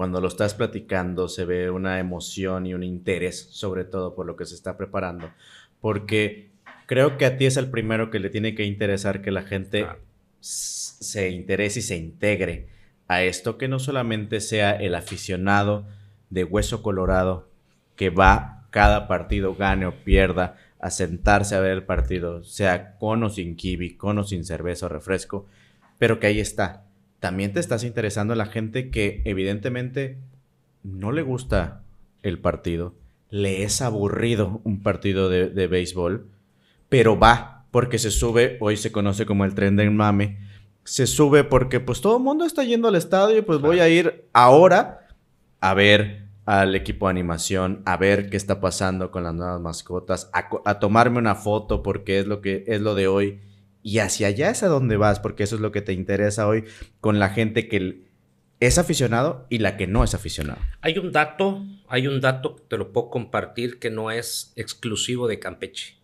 [0.00, 4.34] cuando lo estás platicando se ve una emoción y un interés, sobre todo por lo
[4.34, 5.30] que se está preparando,
[5.82, 6.48] porque
[6.86, 9.86] creo que a ti es el primero que le tiene que interesar que la gente
[10.40, 12.68] se interese y se integre
[13.08, 15.84] a esto, que no solamente sea el aficionado
[16.30, 17.50] de hueso colorado
[17.94, 23.22] que va cada partido, gane o pierda, a sentarse a ver el partido, sea con
[23.22, 25.44] o sin kiwi, con o sin cerveza o refresco,
[25.98, 26.86] pero que ahí está.
[27.20, 30.18] También te estás interesando a la gente que evidentemente
[30.82, 31.82] no le gusta
[32.22, 32.94] el partido,
[33.30, 36.26] le es aburrido un partido de, de béisbol,
[36.88, 40.38] pero va porque se sube, hoy se conoce como el tren del mame,
[40.84, 43.88] se sube porque pues todo el mundo está yendo al estadio y pues voy a
[43.88, 45.06] ir ahora
[45.60, 50.30] a ver al equipo de animación, a ver qué está pasando con las nuevas mascotas,
[50.32, 53.40] a, tomarme una foto porque es lo que es lo de hoy
[53.82, 56.64] y hacia allá es a donde vas porque eso es lo que te interesa hoy
[57.00, 58.04] con la gente que
[58.60, 60.60] es aficionado y la que no es aficionado.
[60.82, 65.28] Hay un dato, hay un dato que te lo puedo compartir que no es exclusivo
[65.28, 65.96] de Campeche.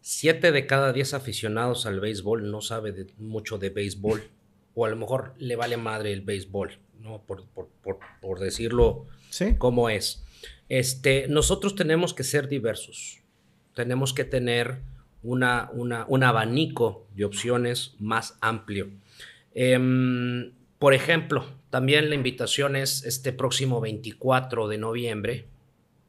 [0.00, 4.22] Siete de cada diez aficionados al béisbol no sabe mucho de béisbol
[4.74, 7.22] o a lo mejor le vale madre el béisbol, ¿no?
[7.22, 7.44] Por,
[8.20, 9.06] por decirlo
[9.58, 10.24] cómo es.
[10.68, 13.20] Este, nosotros tenemos que ser diversos.
[13.74, 14.80] Tenemos que tener
[15.22, 18.88] una, un abanico de opciones más amplio.
[19.54, 25.46] Em, por ejemplo, también la invitación es este próximo 24 de noviembre,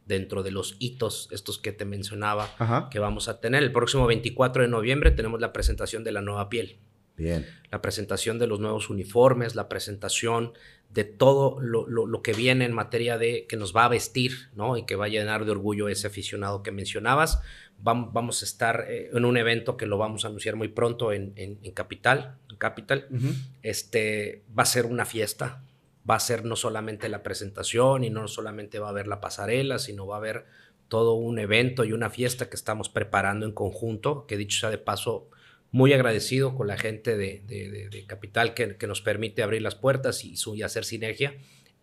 [0.05, 3.63] dentro de los hitos, estos que te mencionaba, que vamos a tener.
[3.63, 6.77] El próximo 24 de noviembre tenemos la presentación de la nueva piel.
[7.21, 7.45] Bien.
[7.71, 10.53] La presentación de los nuevos uniformes, la presentación
[10.89, 14.75] de todo lo, que viene en materia de que nos va a vestir, ¿no?
[14.75, 17.41] Y que va a llenar de orgullo ese aficionado que mencionabas.
[17.77, 21.33] Vamos, a estar eh, en un evento que lo vamos a anunciar muy pronto en,
[21.73, 22.37] Capital.
[22.49, 23.07] En Capital.
[23.63, 25.63] este, va a ser una fiesta.
[26.09, 29.79] Va a ser no solamente la presentación y no solamente va a haber la pasarela,
[29.79, 30.45] sino va a haber
[30.89, 34.77] todo un evento y una fiesta que estamos preparando en conjunto, que dicho sea de
[34.77, 35.29] paso,
[35.71, 40.61] muy agradecido con la gente de, Capital que, nos permite abrir las puertas y, y,
[40.63, 41.35] hacer sinergia.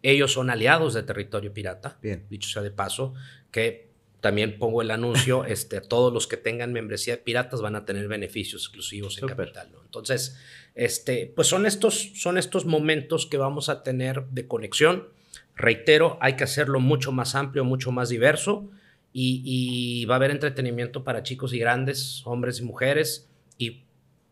[0.02, 2.26] Ellos son aliados de Territorio Pirata, Bien.
[2.28, 3.14] dicho sea de paso,
[3.50, 3.88] que
[4.20, 8.08] también pongo el anuncio, este, todos los que tengan membresía de Piratas van a tener
[8.08, 9.70] beneficios exclusivos en Capital.
[9.84, 10.38] Entonces,
[10.74, 15.08] este, pues son estos, son estos momentos que vamos a tener de conexión.
[15.56, 18.70] Reitero, hay que hacerlo mucho más amplio, mucho más diverso
[19.14, 23.28] y, y va a haber entretenimiento para chicos y grandes, hombres y mujeres
[23.58, 23.84] y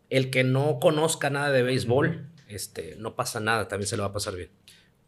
[0.09, 4.09] el que no conozca nada de béisbol, este, no pasa nada, también se lo va
[4.09, 4.49] a pasar bien.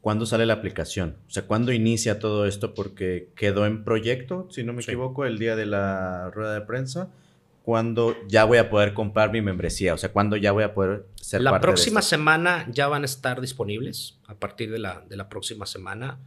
[0.01, 1.17] ¿Cuándo sale la aplicación?
[1.27, 2.73] O sea, ¿cuándo inicia todo esto?
[2.73, 7.09] Porque quedó en proyecto, si no me equivoco, el día de la rueda de prensa.
[7.63, 9.93] ¿Cuándo ya voy a poder comprar mi membresía?
[9.93, 13.41] O sea, ¿cuándo ya voy a poder ser la próxima semana ya van a estar
[13.41, 14.17] disponibles.
[14.27, 16.19] A partir de la, de la próxima semana.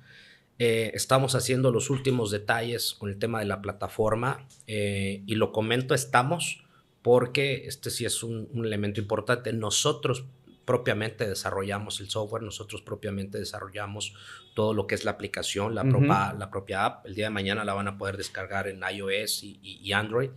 [0.58, 4.46] Eh, estamos haciendo los últimos detalles con el tema de la plataforma.
[4.66, 6.62] Eh, y lo comento, estamos
[7.02, 9.52] porque este sí es un, elemento importante.
[9.52, 10.24] Nosotros
[10.64, 14.14] propiamente desarrollamos el software, nosotros propiamente desarrollamos
[14.54, 17.06] todo lo que es la aplicación, la, la propia app.
[17.06, 20.30] El día de mañana la van a poder descargar en iOS y, Android.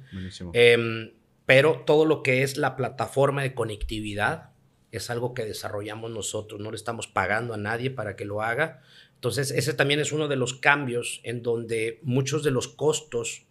[0.53, 1.11] Em,
[1.45, 4.49] pero todo lo que es la plataforma de conectividad
[4.91, 8.82] es algo que desarrollamos nosotros, no le estamos pagando a nadie para que lo haga.
[9.16, 13.45] Entonces, ese también es uno de los cambios en donde muchos de los costos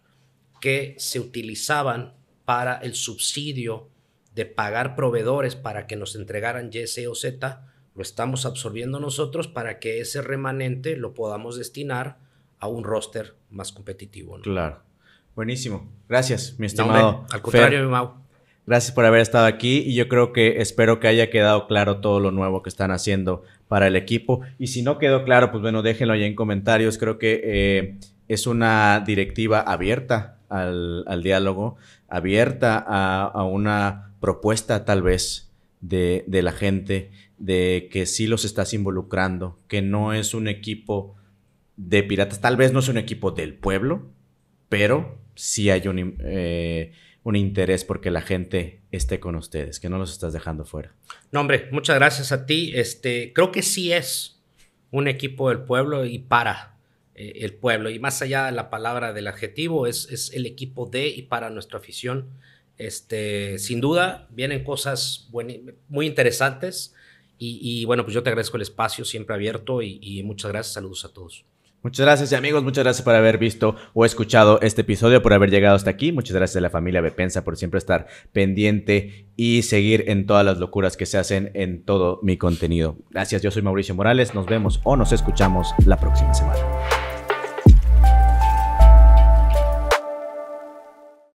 [0.59, 2.13] que se utilizaban
[2.45, 3.89] para el subsidio
[4.33, 7.61] de pagar proveedores para que nos entregaran Y, C o Z,
[7.95, 12.17] lo estamos absorbiendo nosotros para que ese remanente lo podamos destinar
[12.59, 14.39] a un roster más competitivo.
[14.41, 14.81] Claro.
[15.35, 15.89] Buenísimo.
[16.07, 17.25] Gracias, mi estimado.
[17.31, 18.25] al contrario, mi Mau.
[18.65, 22.19] Gracias por haber estado aquí y yo creo que espero que haya quedado claro todo
[22.19, 24.41] lo nuevo que están haciendo para el equipo.
[24.57, 26.97] Y si no quedó claro, pues bueno, déjenlo ahí en comentarios.
[26.97, 27.97] Creo que eh,
[28.27, 31.77] es una directiva abierta al, al diálogo
[32.07, 39.59] abierta a, una propuesta tal vez de, la gente, de que sí los estás involucrando,
[39.67, 41.15] que no es un equipo
[41.75, 44.07] de piratas, tal vez no es un equipo del pueblo,
[44.69, 46.93] pero sí hay un, eh,
[47.23, 50.93] un interés porque la gente esté con ustedes, que no los estás dejando fuera.
[51.31, 52.71] No, hombre, muchas gracias a ti.
[52.75, 54.41] Este, creo que sí es
[54.91, 56.74] un equipo del pueblo y para
[57.15, 57.89] eh, el pueblo.
[57.89, 61.49] Y más allá de la palabra del adjetivo, es, es el equipo de y para
[61.49, 62.29] nuestra afición.
[62.77, 65.29] Este, sin duda, vienen cosas
[65.87, 66.93] muy interesantes.
[67.37, 70.73] Y, bueno, pues yo te agradezco el espacio siempre abierto y, muchas gracias.
[70.73, 71.45] Saludos a todos.
[71.83, 75.75] Muchas gracias amigos, muchas gracias por haber visto o escuchado este episodio, por haber llegado
[75.75, 76.11] hasta aquí.
[76.11, 80.57] Muchas gracias a la familia Bepensa por siempre estar pendiente y seguir en todas las
[80.57, 82.97] locuras que se hacen en todo mi contenido.
[83.11, 86.59] Gracias, yo soy Mauricio Morales, nos vemos o nos escuchamos la próxima semana.